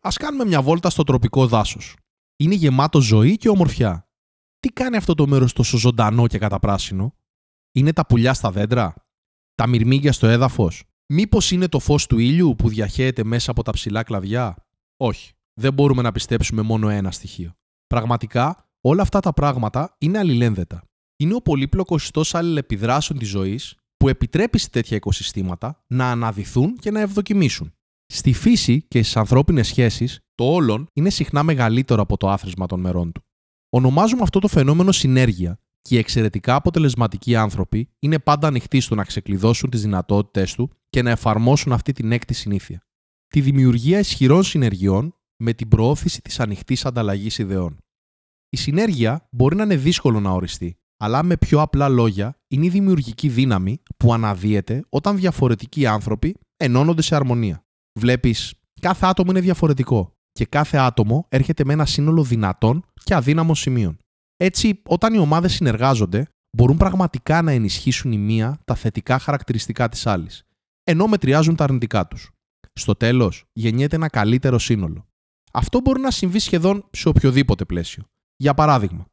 Α 0.00 0.10
κάνουμε 0.14 0.44
μια 0.44 0.62
βόλτα 0.62 0.90
στο 0.90 1.02
τροπικό 1.02 1.46
δάσος. 1.46 1.96
Είναι 2.36 2.54
γεμάτο 2.54 3.00
ζωή 3.00 3.36
και 3.36 3.48
ομορφιά. 3.48 4.08
Τι 4.60 4.68
κάνει 4.68 4.96
αυτό 4.96 5.14
το 5.14 5.26
μέρος 5.26 5.52
τόσο 5.52 5.78
ζωντανό 5.78 6.26
και 6.26 6.38
καταπράσινο, 6.38 7.14
Είναι 7.72 7.92
τα 7.92 8.06
πουλιά 8.06 8.34
στα 8.34 8.50
δέντρα, 8.50 9.05
τα 9.56 9.66
μυρμήγκια 9.66 10.12
στο 10.12 10.26
έδαφος, 10.26 10.84
Μήπως 11.08 11.50
είναι 11.50 11.68
το 11.68 11.78
φως 11.78 12.06
του 12.06 12.18
ήλιου 12.18 12.54
που 12.58 12.68
διαχέεται 12.68 13.24
μέσα 13.24 13.50
από 13.50 13.62
τα 13.62 13.72
ψηλά 13.72 14.02
κλαδιά; 14.02 14.56
Όχι, 14.96 15.32
δεν 15.54 15.72
μπορούμε 15.72 16.02
να 16.02 16.12
πιστέψουμε 16.12 16.62
μόνο 16.62 16.88
ένα 16.88 17.10
στοιχείο. 17.10 17.52
Πραγματικά, 17.86 18.70
όλα 18.80 19.02
αυτά 19.02 19.20
τα 19.20 19.32
πράγματα 19.32 19.96
είναι 19.98 20.18
αλληλένδετα. 20.18 20.82
Είναι 21.16 21.34
ο 21.34 21.42
πολύπλοκος 21.42 22.04
ιστός 22.04 22.34
αλληλεπιδράσεων 22.34 23.18
της 23.18 23.28
ζωής 23.28 23.76
που 23.96 24.08
επιτρέπει 24.08 24.58
σε 24.58 24.68
τέτοια 24.70 24.96
οικοσυστήματα 24.96 25.84
να 25.86 26.10
αναδυθούν 26.10 26.76
και 26.76 26.90
να 26.90 27.00
ευδοκιμήσουν. 27.00 27.72
Στη 28.06 28.32
φύση 28.32 28.82
και 28.82 29.02
στις 29.02 29.16
ανθρώπινες 29.16 29.66
σχέσεις, 29.66 30.20
το 30.34 30.44
όλον 30.44 30.86
είναι 30.92 31.10
συχνά 31.10 31.42
μεγαλύτερο 31.42 32.02
από 32.02 32.16
το 32.16 32.30
άθροισμα 32.30 32.66
των 32.66 32.80
μερών 32.80 33.12
του. 33.12 33.22
Ονομάζουμε 33.68 34.22
αυτό 34.22 34.38
το 34.38 34.48
φαινόμενο 34.48 34.92
συνέργεια 34.92 35.60
και 35.86 35.94
οι 35.94 35.98
εξαιρετικά 35.98 36.54
αποτελεσματικοί 36.54 37.36
άνθρωποι 37.36 37.88
είναι 37.98 38.18
πάντα 38.18 38.48
ανοιχτοί 38.48 38.80
στο 38.80 38.94
να 38.94 39.04
ξεκλειδώσουν 39.04 39.70
τις 39.70 39.82
δυνατότητέ 39.82 40.46
του 40.54 40.70
και 40.90 41.02
να 41.02 41.10
εφαρμόσουν 41.10 41.72
αυτή 41.72 41.92
την 41.92 42.12
έκτη 42.12 42.34
συνήθεια. 42.34 42.86
Τη 43.26 43.40
δημιουργία 43.40 43.98
ισχυρών 43.98 44.42
συνεργειών 44.42 45.14
με 45.36 45.52
την 45.52 45.68
προώθηση 45.68 46.22
της 46.22 46.40
ανοιχτής 46.40 46.84
ανταλλαγής 46.84 47.38
ιδεών. 47.38 47.78
Η 48.48 48.56
συνέργεια 48.56 49.28
μπορεί 49.30 49.56
να 49.56 49.62
είναι 49.62 49.76
δύσκολο 49.76 50.20
να 50.20 50.30
οριστεί, 50.30 50.76
αλλά 50.96 51.22
με 51.22 51.36
πιο 51.36 51.60
απλά 51.60 51.88
λόγια 51.88 52.38
είναι 52.48 52.66
η 52.66 52.68
δημιουργική 52.68 53.28
δύναμη 53.28 53.82
που 53.96 54.12
αναδύεται 54.12 54.84
όταν 54.88 55.16
διαφορετικοί 55.16 55.86
άνθρωποι 55.86 56.36
ενώνονται 56.56 57.02
σε 57.02 57.14
αρμονία. 57.14 57.64
Βλέπεις, 57.98 58.54
κάθε 58.80 59.06
άτομο 59.06 59.30
είναι 59.30 59.40
διαφορετικό 59.40 60.16
και 60.32 60.44
κάθε 60.44 60.76
άτομο 60.76 61.26
έρχεται 61.28 61.64
με 61.64 61.72
ένα 61.72 61.86
σύνολο 61.86 62.22
δυνατών 62.22 62.84
και 63.04 63.14
αδύναμων 63.14 63.54
σημείων. 63.54 63.98
Έτσι, 64.36 64.82
όταν 64.86 65.14
οι 65.14 65.18
ομάδες 65.18 65.52
συνεργάζονται, 65.52 66.28
μπορούν 66.56 66.76
πραγματικά 66.76 67.42
να 67.42 67.50
ενισχύσουν 67.50 68.12
η 68.12 68.18
μία 68.18 68.60
τα 68.64 68.74
θετικά 68.74 69.18
χαρακτηριστικά 69.18 69.88
της 69.88 70.06
άλλης, 70.06 70.46
ενώ 70.82 71.06
μετριάζουν 71.06 71.56
τα 71.56 71.64
αρνητικά 71.64 72.06
τους. 72.06 72.30
Στο 72.72 72.94
τέλος, 72.94 73.44
γεννιέται 73.52 73.96
ένα 73.96 74.08
καλύτερο 74.08 74.58
σύνολο. 74.58 75.06
Αυτό 75.52 75.80
μπορεί 75.80 76.00
να 76.00 76.10
συμβεί 76.10 76.38
σχεδόν 76.38 76.88
σε 76.90 77.08
οποιοδήποτε 77.08 77.64
πλαίσιο. 77.64 78.04
Για 78.36 78.54
παράδειγμα, 78.54 79.06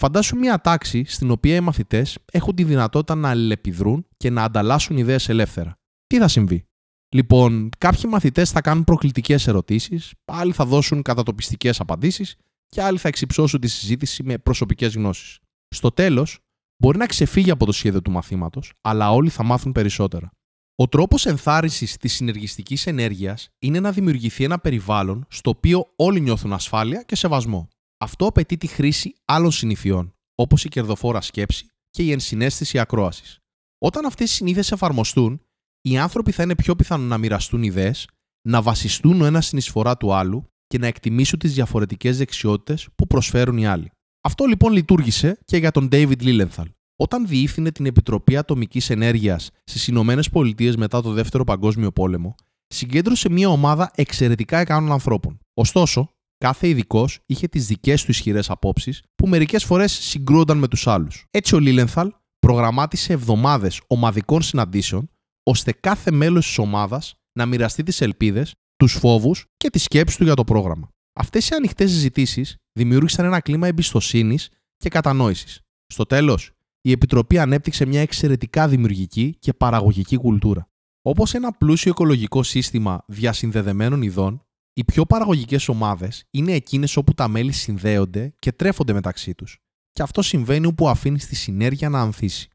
Φαντάσου 0.00 0.36
μια 0.36 0.60
τάξη 0.60 1.04
στην 1.04 1.30
οποία 1.30 1.54
οι 1.54 1.60
μαθητές 1.60 2.18
έχουν 2.32 2.54
τη 2.54 2.64
δυνατότητα 2.64 3.14
να 3.14 3.28
αλληλεπιδρούν 3.28 4.06
και 4.16 4.30
να 4.30 4.42
ανταλλάσσουν 4.42 4.96
ιδέες 4.96 5.28
ελεύθερα. 5.28 5.78
Τι 6.06 6.18
θα 6.18 6.28
συμβεί; 6.28 6.64
Λοιπόν, 7.08 7.68
κάποιοι 7.78 8.02
μαθητές 8.08 8.50
θα 8.50 8.60
κάνουν 8.60 8.84
προκλητικές 8.84 9.46
ερωτήσεις, 9.46 10.12
άλλοι 10.24 10.52
θα 10.52 10.64
δώσουν 10.64 11.02
κατατοπιστικές 11.02 11.80
απαντήσεις 11.80 12.36
και 12.70 12.82
άλλοι 12.82 12.98
θα 12.98 13.08
εξυψώσουν 13.08 13.60
τη 13.60 13.68
συζήτηση 13.68 14.22
με 14.22 14.38
προσωπικές 14.38 14.94
γνώσεις. 14.94 15.38
Στο 15.68 15.90
τέλος, 15.90 16.38
μπορεί 16.82 16.98
να 16.98 17.06
ξεφύγει 17.06 17.50
από 17.50 17.66
το 17.66 17.72
σχέδιο 17.72 18.02
του 18.02 18.10
μαθήματος, 18.10 18.72
αλλά 18.80 19.12
όλοι 19.12 19.30
θα 19.30 19.42
μάθουν 19.42 19.72
περισσότερα. 19.72 20.30
Ο 20.74 20.88
τρόπος 20.88 21.26
ενθάρρυνσης 21.26 21.96
της 21.96 22.12
συνεργιστικής 22.12 22.86
ενέργειας 22.86 23.48
είναι 23.58 23.80
να 23.80 23.92
δημιουργηθεί 23.92 24.44
ένα 24.44 24.58
περιβάλλον 24.58 25.26
στο 25.28 25.50
οποίο 25.50 25.92
όλοι 25.96 26.20
νιώθουν 26.20 26.52
ασφάλεια 26.52 27.02
και 27.02 27.16
σεβασμό. 27.16 27.68
Αυτό 27.98 28.26
απαιτεί 28.26 28.56
τη 28.56 28.66
χρήση 28.66 29.14
άλλων 29.24 29.50
συνηθιών, 29.50 30.14
όπως 30.34 30.64
η 30.64 30.68
κερδοφόρα 30.68 31.20
σκέψη 31.20 31.66
και 31.90 32.02
η 32.02 32.12
ενσυναίσθηση 32.12 32.78
ακρόασης. 32.78 33.38
Όταν 33.78 34.06
αυτές 34.06 34.30
οι 34.30 34.34
συνήθειες 34.34 34.72
εφαρμοστούν, 34.72 35.40
οι 35.80 35.98
άνθρωποι 35.98 36.32
θα 36.32 36.42
είναι 36.42 36.54
πιο 36.54 36.76
πιθανό 36.76 37.04
να 37.04 37.18
μοιραστούν 37.18 37.62
ιδέες, 37.62 38.08
να 38.48 38.62
βασιστούν 38.62 39.20
ο 39.20 39.24
ένας 39.24 39.46
στην 39.46 39.58
εισφορά 39.58 39.96
του 39.96 40.14
άλλου 40.14 40.49
και 40.70 40.78
να 40.78 40.86
εκτιμήσουν 40.86 41.38
τις 41.38 41.54
διαφορετικές 41.54 42.18
δεξιότητες 42.18 42.88
που 42.94 43.06
προσφέρουν 43.06 43.58
οι 43.58 43.66
άλλοι. 43.66 43.90
Αυτό 44.20 44.44
λοιπόν 44.44 44.72
λειτουργήσε 44.72 45.38
και 45.44 45.56
για 45.56 45.70
τον 45.70 45.88
David 45.92 46.22
Lilienthal. 46.22 46.64
Όταν 46.96 47.26
διεύθυνε 47.26 47.70
την 47.70 47.86
Επιτροπή 47.86 48.36
Ατομικής 48.36 48.90
Ενέργειας 48.90 49.50
στις 49.64 49.86
Ηνωμένες 49.86 50.30
Πολιτείες 50.30 50.76
μετά 50.76 51.02
το 51.02 51.12
Δεύτερο 51.12 51.44
Παγκόσμιο 51.44 51.92
Πόλεμο, 51.92 52.34
συγκέντρωσε 52.66 53.30
μια 53.30 53.48
ομάδα 53.48 53.90
εξαιρετικά 53.94 54.60
ικανών 54.60 54.92
ανθρώπων. 54.92 55.38
Ωστόσο, 55.54 56.10
κάθε 56.38 56.68
ειδικός 56.68 57.18
είχε 57.26 57.48
τις 57.48 57.66
δικές 57.66 58.04
του 58.04 58.10
ισχυρές 58.10 58.50
απόψεις 58.50 59.02
που 59.14 59.28
μερικές 59.28 59.64
φορές 59.64 59.92
συγκρούονταν 59.92 60.58
με 60.58 60.68
τους 60.68 60.86
άλλους. 60.86 61.24
Έτσι, 61.30 61.54
ο 61.54 61.58
Λίλενθαλ 61.58 62.12
προγραμμάτισε 62.38 63.12
εβδομάδες 63.12 63.80
ομαδικών 63.86 64.42
συναντήσεων 64.42 65.10
ώστε 65.42 65.72
κάθε 65.72 66.10
μέλος 66.10 66.46
της 66.46 66.58
ομάδας 66.58 67.14
να 67.32 67.46
μοιραστεί 67.46 67.82
τις 67.82 68.00
ελπίδες 68.00 68.54
τους 68.80 68.92
φόβους 68.92 69.44
και 69.56 69.70
τη 69.70 69.78
σκέψη 69.78 70.18
του 70.18 70.24
για 70.24 70.34
το 70.34 70.44
πρόγραμμα. 70.44 70.88
Αυτές 71.12 71.48
οι 71.48 71.54
ανοιχτές 71.54 71.90
συζητήσεις 71.90 72.56
δημιούργησαν 72.72 73.24
ένα 73.24 73.40
κλίμα 73.40 73.66
εμπιστοσύνης 73.66 74.48
και 74.76 74.88
κατανόησης. 74.88 75.60
Στο 75.86 76.04
τέλος, 76.04 76.50
η 76.80 76.90
Επιτροπή 76.90 77.38
ανέπτυξε 77.38 77.86
μια 77.86 78.00
εξαιρετικά 78.00 78.68
δημιουργική 78.68 79.36
και 79.38 79.52
παραγωγική 79.52 80.16
κουλτούρα. 80.16 80.68
Όπως 81.02 81.34
ένα 81.34 81.52
πλούσιο 81.52 81.90
οικολογικό 81.90 82.42
σύστημα 82.42 83.04
διασυνδεδεμένων 83.06 84.02
ειδών, 84.02 84.44
οι 84.72 84.84
πιο 84.84 85.06
παραγωγικές 85.06 85.68
ομάδες 85.68 86.24
είναι 86.30 86.52
εκείνες 86.52 86.96
όπου 86.96 87.14
τα 87.14 87.28
μέλη 87.28 87.52
συνδέονται 87.52 88.34
και 88.38 88.52
τρέφονται 88.52 88.92
μεταξύ 88.92 89.34
τους. 89.34 89.58
Και 89.92 90.02
αυτό 90.02 90.22
συμβαίνει 90.22 90.66
όπου 90.66 90.88
αφήνεις 90.88 91.26
τη 91.26 91.34
συνέργεια 91.34 91.88
να 91.88 92.00
ανθίσει. 92.00 92.48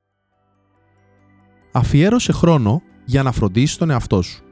Αφιέρωσε 1.71 2.31
χρόνο 2.31 2.81
για 3.05 3.23
να 3.23 3.31
φροντίσεις 3.31 3.77
τον 3.77 3.89
εαυτό 3.89 4.21
σου. 4.21 4.44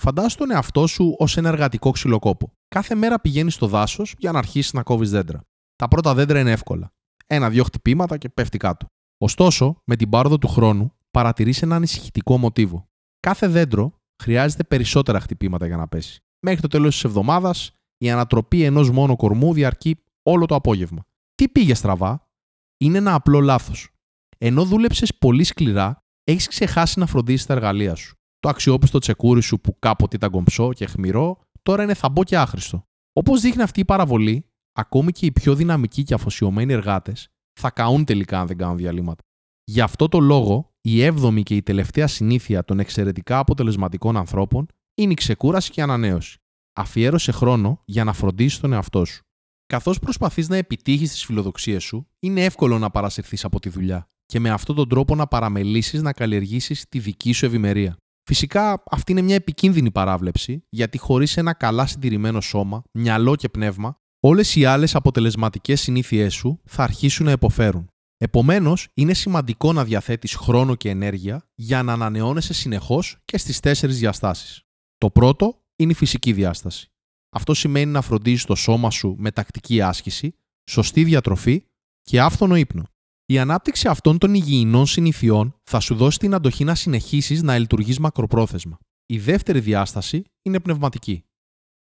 Φαντάσου 0.00 0.36
τον 0.36 0.50
εαυτό 0.50 0.86
σου 0.86 1.14
ως 1.18 1.36
ένα 1.36 1.48
εργατικό 1.48 1.90
ξυλοκόπο. 1.90 2.52
Κάθε 2.68 2.94
μέρα 2.94 3.20
πηγαίνεις 3.20 3.54
στο 3.54 3.66
δάσος 3.66 4.14
για 4.18 4.32
να 4.32 4.38
αρχίσεις 4.38 4.72
να 4.72 4.82
κόβεις 4.82 5.10
δέντρα. 5.10 5.40
Τα 5.76 5.88
πρώτα 5.88 6.14
δέντρα 6.14 6.40
είναι 6.40 6.50
εύκολα. 6.50 6.92
Ένα-δυο 7.26 7.64
χτυπήματα 7.64 8.16
και 8.16 8.28
πέφτει 8.28 8.58
κάτω. 8.58 8.86
Ωστόσο, 9.18 9.80
με 9.84 9.96
την 9.96 10.08
πάροδο 10.08 10.38
του 10.38 10.48
χρόνου, 10.48 10.92
παρατηρείς 11.10 11.62
ένα 11.62 11.76
ανησυχητικό 11.76 12.38
μοτίβο. 12.38 12.88
Κάθε 13.20 13.46
δέντρο 13.46 14.00
χρειάζεται 14.22 14.64
περισσότερα 14.64 15.20
χτυπήματα 15.20 15.66
για 15.66 15.76
να 15.76 15.88
πέσει. 15.88 16.20
Μέχρι 16.46 16.60
το 16.60 16.68
τέλος 16.68 16.94
της 16.94 17.04
εβδομάδας, 17.04 17.70
η 17.96 18.10
ανατροπή 18.10 18.62
ενός 18.62 18.90
μόνο 18.90 19.16
κορμού 19.16 19.52
διαρκεί 19.52 20.02
όλο 20.22 20.46
το 20.46 20.54
απόγευμα. 20.54 21.06
Τι 21.34 21.48
πήγε 21.48 21.74
στραβά, 21.74 22.28
είναι 22.76 22.98
ένα 22.98 23.14
απλό 23.14 23.40
λάθος. 23.40 23.90
Ενώ 24.38 24.64
δούλεψες 24.64 25.14
πολύ 25.14 25.44
σκληρά, 25.44 26.04
έχεις 26.24 26.48
ξεχάσει 26.48 26.98
να 26.98 27.06
φροντίσεις 27.06 27.46
τα 27.46 27.54
εργαλεία 27.54 27.94
σου. 27.94 28.16
Το 28.46 28.52
αξιόπιστο 28.52 28.98
τσεκούρι 28.98 29.42
σου 29.42 29.60
που 29.60 29.76
κάποτε 29.78 30.16
ήταν 30.16 30.30
κομψό 30.30 30.72
και 30.72 30.86
χμηρό, 30.86 31.38
τώρα 31.62 31.82
είναι 31.82 31.94
θαμπό 31.94 32.24
και 32.24 32.36
άχρηστο. 32.36 32.86
Όπως 33.12 33.40
δείχνει 33.40 33.62
αυτή 33.62 33.80
η 33.80 33.84
παραβολή, 33.84 34.46
ακόμη 34.72 35.12
και 35.12 35.26
οι 35.26 35.32
πιο 35.32 35.54
δυναμικοί 35.54 36.02
και 36.02 36.14
αφοσιωμένοι 36.14 36.72
εργάτες 36.72 37.28
θα 37.60 37.70
καούν 37.70 38.04
τελικά 38.04 38.40
αν 38.40 38.46
δεν 38.46 38.56
κάνουν 38.56 38.76
διαλύματα. 38.76 39.22
Γι' 39.64 39.80
αυτό 39.80 40.08
το 40.08 40.20
λόγο, 40.20 40.70
η 40.80 41.02
έβδομη 41.02 41.42
και 41.42 41.56
η 41.56 41.62
τελευταία 41.62 42.06
συνήθεια 42.06 42.64
των 42.64 42.78
εξαιρετικά 42.78 43.38
αποτελεσματικών 43.38 44.16
ανθρώπων 44.16 44.66
είναι 44.94 45.12
η 45.12 45.14
ξεκούραση 45.14 45.70
και 45.70 45.80
η 45.80 45.82
ανανέωση. 45.82 46.36
Αφιέρωσε 46.78 47.32
χρόνο 47.32 47.82
για 47.84 48.04
να 48.04 48.12
φροντίσεις 48.12 48.60
τον 48.60 48.72
εαυτό 48.72 49.04
σου. 49.04 49.22
Καθώς 49.66 49.98
προσπαθείς 49.98 50.48
να 50.48 50.56
επιτύχεις 50.56 51.10
τις 51.10 51.24
φιλοδοξίες 51.24 51.84
σου, 51.84 52.06
είναι 52.20 52.44
εύκολο 52.44 52.78
να 52.78 52.90
παρασυρθείς 52.90 53.44
από 53.44 53.60
τη 53.60 53.68
δουλειά 53.68 54.08
και 54.26 54.40
με 54.40 54.50
αυτόν 54.50 54.76
τον 54.76 54.88
τρόπο 54.88 55.14
να 55.14 55.26
παραμελήσεις 55.26 56.02
να 56.02 56.12
καλλιεργήσεις 56.12 56.88
τη 56.88 56.98
δική 56.98 57.32
σου 57.32 57.46
ευημερία. 57.46 57.96
Φυσικά, 58.26 58.82
αυτή 58.90 59.12
είναι 59.12 59.22
μια 59.22 59.34
επικίνδυνη 59.34 59.90
παράβλεψη, 59.90 60.64
γιατί 60.68 60.98
χωρίς 60.98 61.36
ένα 61.36 61.52
καλά 61.52 61.86
συντηρημένο 61.86 62.40
σώμα, 62.40 62.82
μυαλό 62.92 63.36
και 63.36 63.48
πνεύμα, 63.48 64.00
όλες 64.20 64.56
οι 64.56 64.64
άλλες 64.64 64.94
αποτελεσματικές 64.94 65.80
συνήθειές 65.80 66.34
σου 66.34 66.60
θα 66.64 66.82
αρχίσουν 66.82 67.26
να 67.26 67.32
υποφέρουν. 67.32 67.90
Επομένως, 68.16 68.88
είναι 68.94 69.14
σημαντικό 69.14 69.72
να 69.72 69.84
διαθέτεις 69.84 70.34
χρόνο 70.34 70.74
και 70.74 70.88
ενέργεια 70.88 71.48
για 71.54 71.82
να 71.82 71.92
ανανεώνεσαι 71.92 72.54
συνεχώς 72.54 73.18
και 73.24 73.38
στις 73.38 73.60
τέσσερις 73.60 73.98
διαστάσεις. 73.98 74.62
Το 74.98 75.10
πρώτο 75.10 75.62
είναι 75.76 75.92
η 75.92 75.94
φυσική 75.94 76.32
διάσταση. 76.32 76.90
Αυτό 77.30 77.54
σημαίνει 77.54 77.90
να 77.90 78.00
φροντίζεις 78.00 78.44
το 78.44 78.54
σώμα 78.54 78.90
σου 78.90 79.14
με 79.18 79.30
τακτική 79.30 79.80
άσκηση, 79.80 80.34
σωστή 80.70 81.04
διατροφή 81.04 81.64
και 82.02 82.20
άφθονο 82.20 82.56
ύπνο. 82.56 82.84
Η 83.28 83.38
ανάπτυξη 83.38 83.88
αυτών 83.88 84.18
των 84.18 84.34
υγιεινών 84.34 84.86
συνηθιών 84.86 85.54
θα 85.62 85.80
σου 85.80 85.94
δώσει 85.94 86.18
την 86.18 86.34
αντοχή 86.34 86.64
να 86.64 86.74
συνεχίσεις 86.74 87.42
να 87.42 87.58
λειτουργείς 87.58 87.98
μακροπρόθεσμα. 87.98 88.78
Η 89.06 89.18
δεύτερη 89.18 89.60
διάσταση 89.60 90.22
είναι 90.42 90.60
πνευματική. 90.60 91.24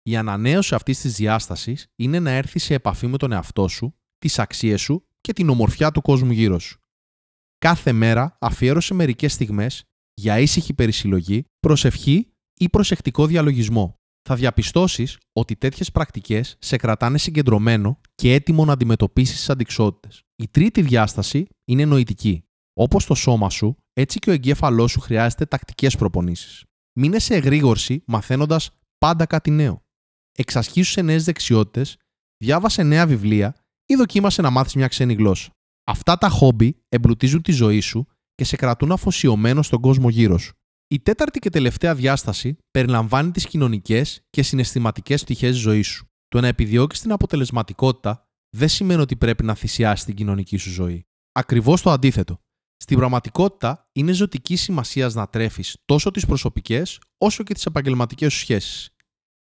Η 0.02 0.16
ανανέωση 0.16 0.74
αυτής 0.74 1.00
της 1.00 1.14
διάστασης 1.16 1.86
είναι 1.96 2.18
να 2.18 2.30
έρθει 2.30 2.58
σε 2.58 2.74
επαφή 2.74 3.06
με 3.06 3.16
τον 3.16 3.32
εαυτό 3.32 3.68
σου, 3.68 3.94
τις 4.18 4.38
αξίες 4.38 4.80
σου 4.80 5.06
και 5.20 5.32
την 5.32 5.48
ομορφιά 5.48 5.90
του 5.90 6.02
κόσμου 6.02 6.32
γύρω 6.32 6.58
σου. 6.58 6.80
Κάθε 7.58 7.92
μέρα 7.92 8.36
αφιέρωσε 8.40 8.94
μερικές 8.94 9.32
στιγμές 9.32 9.84
για 10.14 10.38
ήσυχη 10.38 10.74
περισυλλογή, 10.74 11.44
προσευχή 11.60 12.32
ή 12.54 12.68
προσεκτικό 12.68 13.26
διαλογισμό. 13.26 13.99
Θα 14.32 14.38
διαπιστώσεις 14.38 15.18
ότι 15.32 15.56
τέτοιες 15.56 15.90
πρακτικές 15.90 16.56
σε 16.58 16.76
κρατάνε 16.76 17.18
συγκεντρωμένο 17.18 18.00
και 18.14 18.32
έτοιμο 18.32 18.64
να 18.64 18.72
αντιμετωπίσεις 18.72 19.36
τις 19.36 19.50
αντικσότητες. 19.50 20.22
Η 20.36 20.48
τρίτη 20.48 20.82
διάσταση 20.82 21.46
είναι 21.64 21.84
νοητική. 21.84 22.44
Όπως 22.74 23.06
το 23.06 23.14
σώμα 23.14 23.50
σου, 23.50 23.76
έτσι 23.92 24.18
και 24.18 24.30
ο 24.30 24.32
εγκέφαλός 24.32 24.90
σου 24.90 25.00
χρειάζεται 25.00 25.46
τακτικές 25.46 25.96
προπονήσεις. 25.96 26.64
Μείνε 26.98 27.18
σε 27.18 27.34
εγρήγορση 27.34 28.02
μαθαίνοντας 28.06 28.70
πάντα 28.98 29.26
κάτι 29.26 29.50
νέο. 29.50 29.82
Εξασχίσου 30.38 30.90
σε 30.90 31.02
νέες 31.02 31.24
δεξιότητες, 31.24 31.96
διάβασε 32.36 32.82
νέα 32.82 33.06
βιβλία 33.06 33.54
ή 33.86 33.94
δοκίμασε 33.94 34.42
να 34.42 34.50
μάθεις 34.50 34.74
μια 34.74 34.88
ξένη 34.88 35.14
γλώσσα. 35.14 35.50
Αυτά 35.84 36.18
τα 36.18 36.28
χόμπι 36.28 36.82
εμπλουτίζουν 36.88 37.42
τη 37.42 37.52
ζωή 37.52 37.80
σου 37.80 38.06
και 38.34 38.44
σε 38.44 38.56
κρατούν 38.56 38.92
αφοσιωμένο 38.92 39.62
στον 39.62 39.80
κόσμο 39.80 40.08
γύρω 40.08 40.38
σου. 40.38 40.54
Η 40.92 41.00
τέταρτη 41.00 41.38
και 41.38 41.50
τελευταία 41.50 41.94
διάσταση 41.94 42.56
περιλαμβάνει 42.70 43.30
τις 43.30 43.46
κοινωνικές 43.46 44.20
και 44.30 44.42
συναισθηματικές 44.42 45.22
πτυχές 45.22 45.50
της 45.50 45.60
ζωής 45.60 45.86
σου. 45.86 46.06
Το 46.28 46.40
να 46.40 46.46
επιδιώκεις 46.46 47.00
την 47.00 47.12
αποτελεσματικότητα 47.12 48.28
δεν 48.56 48.68
σημαίνει 48.68 49.00
ότι 49.00 49.16
πρέπει 49.16 49.44
να 49.44 49.54
θυσιάσεις 49.54 50.04
την 50.04 50.14
κοινωνική 50.14 50.56
σου 50.56 50.70
ζωή. 50.70 51.06
Ακριβώς 51.32 51.82
το 51.82 51.90
αντίθετο. 51.90 52.40
Στην 52.76 52.96
πραγματικότητα, 52.96 53.88
είναι 53.92 54.12
ζωτική 54.12 54.56
σημασία 54.56 55.10
να 55.14 55.28
τρέφεις 55.28 55.76
τόσο 55.84 56.10
τις 56.10 56.26
προσωπικές 56.26 57.00
όσο 57.18 57.42
και 57.42 57.54
τις 57.54 57.66
επαγγελματικές 57.66 58.32
σου 58.32 58.38
σχέσεις. 58.38 58.90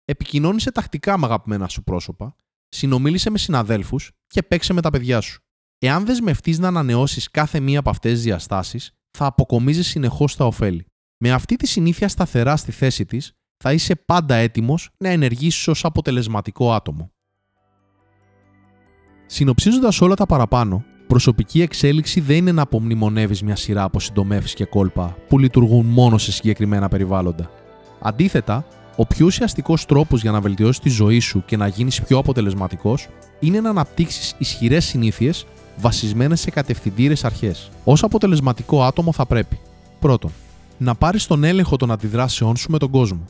Επικοινώνησε 0.04 0.72
τακτικά 0.72 1.18
με 1.18 1.26
αγαπημένα 1.26 1.68
σου 1.68 1.82
πρόσωπα, 1.82 2.36
συνομίλησε 2.68 3.30
με 3.30 3.38
συναδέλφους 3.38 4.10
και 4.26 4.42
παίξε 4.42 4.72
με 4.72 4.80
τα 4.80 4.90
παιδιά 4.90 5.20
σου. 5.20 5.40
Εάν 5.78 6.06
δεσμευτείς 6.06 6.58
να 6.58 6.68
ανανεώσεις 6.68 7.30
κάθε 7.30 7.60
μία 7.60 7.78
από 7.78 7.90
αυτές 7.90 8.12
τις 8.12 8.22
διαστάσεις, 8.22 8.92
θα 9.18 9.26
αποκομίζεις 9.26 9.86
συνεχώς 9.86 10.36
τα 10.36 10.46
ωφέλη. 10.46 10.86
Με 11.24 11.30
αυτή 11.30 11.56
τη 11.56 11.66
συνήθεια 11.66 12.08
σταθερά 12.08 12.56
στη 12.56 12.72
θέση 12.72 13.04
της, 13.04 13.32
θα 13.56 13.72
είσαι 13.72 13.94
πάντα 13.94 14.34
έτοιμος 14.34 14.90
να 14.98 15.08
ενεργήσεις 15.08 15.68
ως 15.68 15.84
αποτελεσματικό 15.84 16.72
άτομο. 16.72 17.12
Συνοψίζοντας 19.26 20.00
όλα 20.00 20.14
τα 20.14 20.26
παραπάνω, 20.26 20.84
προσωπική 21.06 21.62
εξέλιξη 21.62 22.20
δεν 22.20 22.36
είναι 22.36 22.52
να 22.52 22.62
απομνημονεύεις 22.62 23.42
μια 23.42 23.56
σειρά 23.56 23.82
από 23.82 24.00
συντομεύσεις 24.00 24.54
και 24.54 24.64
κόλπα 24.64 25.16
που 25.28 25.38
λειτουργούν 25.38 25.86
μόνο 25.86 26.18
σε 26.18 26.32
συγκεκριμένα 26.32 26.88
περιβάλλοντα. 26.88 27.50
Αντίθετα, 28.00 28.66
ο 28.96 29.06
πιο 29.06 29.26
ουσιαστικός 29.26 29.86
τρόπος 29.86 30.22
για 30.22 30.30
να 30.30 30.40
βελτιώσεις 30.40 30.78
τη 30.78 30.88
ζωή 30.88 31.20
σου 31.20 31.44
και 31.44 31.56
να 31.56 31.66
γίνεις 31.66 32.02
πιο 32.02 32.18
αποτελεσματικός 32.18 33.08
είναι 33.40 33.60
να 33.60 33.70
αναπτύξεις 33.70 34.34
ισχυρές 34.38 34.84
συνήθειες 34.84 35.46
βασισμένες 35.76 36.40
σε 36.40 36.50
κατευθυντήρες 36.50 37.24
αρχές. 37.24 37.70
Ω 37.84 37.92
αποτελεσματικό 37.92 38.84
άτομο 38.84 39.12
θα 39.12 39.26
πρέπει. 39.26 39.60
Πρώτον, 39.98 40.32
να 40.82 40.94
πάρεις 40.94 41.26
τον 41.26 41.44
έλεγχο 41.44 41.76
των 41.76 41.90
αντιδράσεών 41.90 42.56
σου 42.56 42.70
με 42.70 42.78
τον 42.78 42.90
κόσμο. 42.90 43.24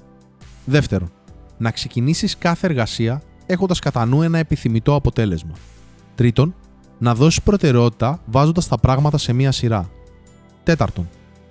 Δεύτερον, 0.64 1.10
να 1.58 1.70
ξεκινήσεις 1.70 2.38
κάθε 2.38 2.66
εργασία 2.66 3.22
έχοντας 3.46 3.78
κατά 3.78 4.04
νου 4.04 4.22
ένα 4.22 4.38
επιθυμητό 4.38 4.94
αποτέλεσμα. 4.94 5.52
Τρίτον, 6.14 6.54
να 6.98 7.14
δώσεις 7.14 7.42
προτεραιότητα 7.42 8.20
βάζοντας 8.26 8.68
τα 8.68 8.78
πράγματα 8.78 9.18
σε 9.18 9.32
μία 9.32 9.52
σειρά. 9.52 9.90
Τέταρτον, 10.62 11.08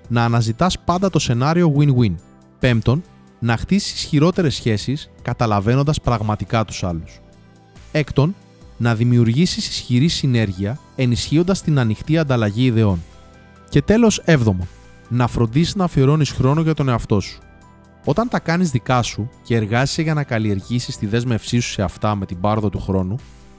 να 0.08 0.24
αναζητάς 0.24 0.80
πάντα 0.80 1.10
το 1.10 1.20
σενάριο 1.20 1.74
win-win. 1.78 2.16
Πέμπτον, 2.60 3.04
να 3.40 3.58
χτίσεις 3.58 3.94
ισχυρότερες 3.94 4.56
σχέσεις 4.56 5.10
καταλαβαίνοντας 5.22 6.02
πραγματικά 6.02 6.66
τους 6.66 6.84
άλλους. 6.84 7.20
Έκτον, 7.92 8.36
να 8.78 8.96
δημιουργήσεις 8.96 9.68
ισχυρή 9.68 10.08
συνέργεια 10.08 10.80
ενισχύοντας 10.96 11.62
την 11.62 11.80
ανοιχτή 11.80 12.18
ανταλλαγή 12.18 12.66
ιδεών. 12.66 13.04
Και 13.70 13.82
τέλος, 13.82 14.22
έβδομο, 14.26 14.68
να 15.12 15.28
φροντίσεις 15.28 15.76
να 15.76 15.84
αφιερώνεις 15.84 16.32
χρόνο 16.32 16.62
για 16.62 16.74
τον 16.74 16.90
εαυτό 16.90 17.20
σου. 17.20 17.40
Όταν 18.06 18.28
τα 18.28 18.40
κάνεις 18.40 18.72
δικά 18.72 19.02
σου 19.02 19.30
και 19.44 19.56
εργάζεσαι 19.56 20.02
για 20.02 20.14
να 20.14 20.24
καλλιεργήσεις 20.24 20.98
τη 20.98 21.06
δέσμευσή 21.06 21.60
σου 21.60 21.70
σε 21.70 21.82
αυτά 21.82 22.16
με 22.16 22.26
την 22.26 22.40
πάρδο 22.40 22.70
του 22.70 22.80
χρόνου, 22.80 23.16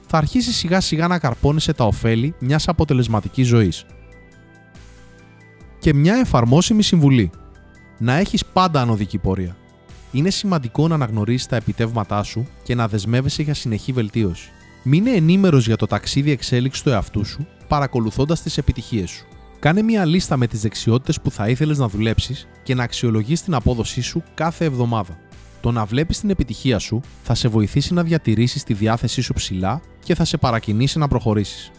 θα 0.07 0.17
αρχίσεις 0.17 0.55
σιγά 0.55 0.81
σιγά 0.81 1.07
να 1.07 1.19
καρπώνεσαι 1.19 1.73
τα 1.73 1.85
ωφέλη 1.85 2.35
μιας 2.39 2.67
αποτελεσματικής 2.67 3.47
ζωής. 3.47 3.85
Και 5.79 5.93
μια 5.93 6.15
εφαρμόσιμη 6.15 6.83
συμβουλή. 6.83 7.31
Να 7.97 8.13
έχεις 8.13 8.45
πάντα 8.45 8.81
ανωδική 8.81 9.17
πορεία. 9.17 9.55
Είναι 10.11 10.29
σημαντικό 10.29 10.87
να 10.87 10.95
αναγνωρίσεις 10.95 11.47
τα 11.47 11.55
επιτεύγματά 11.55 12.23
σου 12.23 12.47
και 12.63 12.75
να 12.75 12.87
δεσμεύεσαι 12.87 13.41
για 13.41 13.53
συνεχή 13.53 13.91
βελτίωση. 13.91 14.49
Μείνε 14.83 15.11
ενήμερος 15.11 15.65
για 15.65 15.75
το 15.75 15.85
ταξίδι 15.87 16.31
εξέλιξης 16.31 16.83
του 16.83 16.89
εαυτού 16.89 17.25
σου, 17.25 17.47
παρακολουθώντας 17.67 18.41
τις 18.41 18.57
επιτυχίες 18.57 19.09
σου. 19.09 19.25
Κάνε 19.63 19.81
μια 19.81 20.05
λίστα 20.05 20.37
με 20.37 20.47
τις 20.47 20.61
δεξιότητες 20.61 21.21
που 21.21 21.31
θα 21.31 21.49
ήθελες 21.49 21.77
να 21.77 21.87
δουλέψεις 21.87 22.47
και 22.63 22.75
να 22.75 22.83
αξιολογείς 22.83 23.43
την 23.43 23.53
απόδοσή 23.53 24.01
σου 24.01 24.23
κάθε 24.33 24.65
εβδομάδα. 24.65 25.17
Το 25.61 25.71
να 25.71 25.85
βλέπεις 25.85 26.19
την 26.19 26.29
επιτυχία 26.29 26.79
σου 26.79 27.01
θα 27.23 27.35
σε 27.35 27.47
βοηθήσει 27.47 27.93
να 27.93 28.03
διατηρήσεις 28.03 28.63
τη 28.63 28.73
διάθεσή 28.73 29.21
σου 29.21 29.33
ψηλά 29.33 29.81
και 30.03 30.15
θα 30.15 30.25
σε 30.25 30.37
παρακινήσει 30.37 30.97
να 30.97 31.07
προχωρήσεις. 31.07 31.71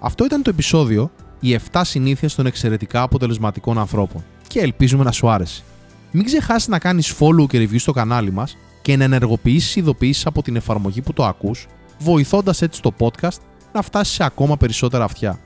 Αυτό 0.00 0.24
ήταν 0.24 0.42
το 0.42 0.50
επεισόδιο 0.50 1.10
Οι 1.40 1.58
7 1.72 1.80
συνήθειες 1.84 2.34
των 2.34 2.46
εξαιρετικά 2.46 3.02
αποτελεσματικών 3.02 3.78
ανθρώπων 3.78 4.24
και 4.46 4.60
ελπίζουμε 4.60 5.04
να 5.04 5.12
σου 5.12 5.28
άρεσε. 5.30 5.62
Μην 6.10 6.24
ξεχάσεις 6.24 6.68
να 6.68 6.78
κάνεις 6.78 7.14
follow 7.18 7.46
και 7.48 7.58
review 7.58 7.78
στο 7.78 7.92
κανάλι 7.92 8.32
μας 8.32 8.56
και 8.82 8.96
να 8.96 9.04
ενεργοποιήσεις 9.04 9.76
ειδοποιήσει 9.76 10.24
από 10.26 10.42
την 10.42 10.56
εφαρμογή 10.56 11.02
που 11.02 11.12
το 11.12 11.24
ακούς, 11.24 11.66
βοηθώντας 11.98 12.62
έτσι 12.62 12.82
το 12.82 12.94
podcast 12.98 13.38
να 13.72 13.82
φτάσει 13.82 14.14
σε 14.14 14.24
ακόμα 14.24 14.56
περισσότερα 14.56 15.04
αυτιά. 15.04 15.40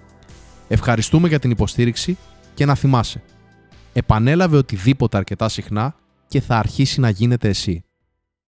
Ευχαριστούμε 0.72 1.28
για 1.28 1.38
την 1.38 1.50
υποστήριξη 1.50 2.18
και 2.54 2.64
να 2.64 2.74
θυμάσαι. 2.74 3.22
Επανέλαβε 3.92 4.56
οτιδήποτε 4.56 5.16
αρκετά 5.16 5.48
συχνά 5.48 5.94
και 6.28 6.40
θα 6.40 6.58
αρχίσει 6.58 7.00
να 7.00 7.10
γίνεται 7.10 7.48
εσύ. 7.48 7.84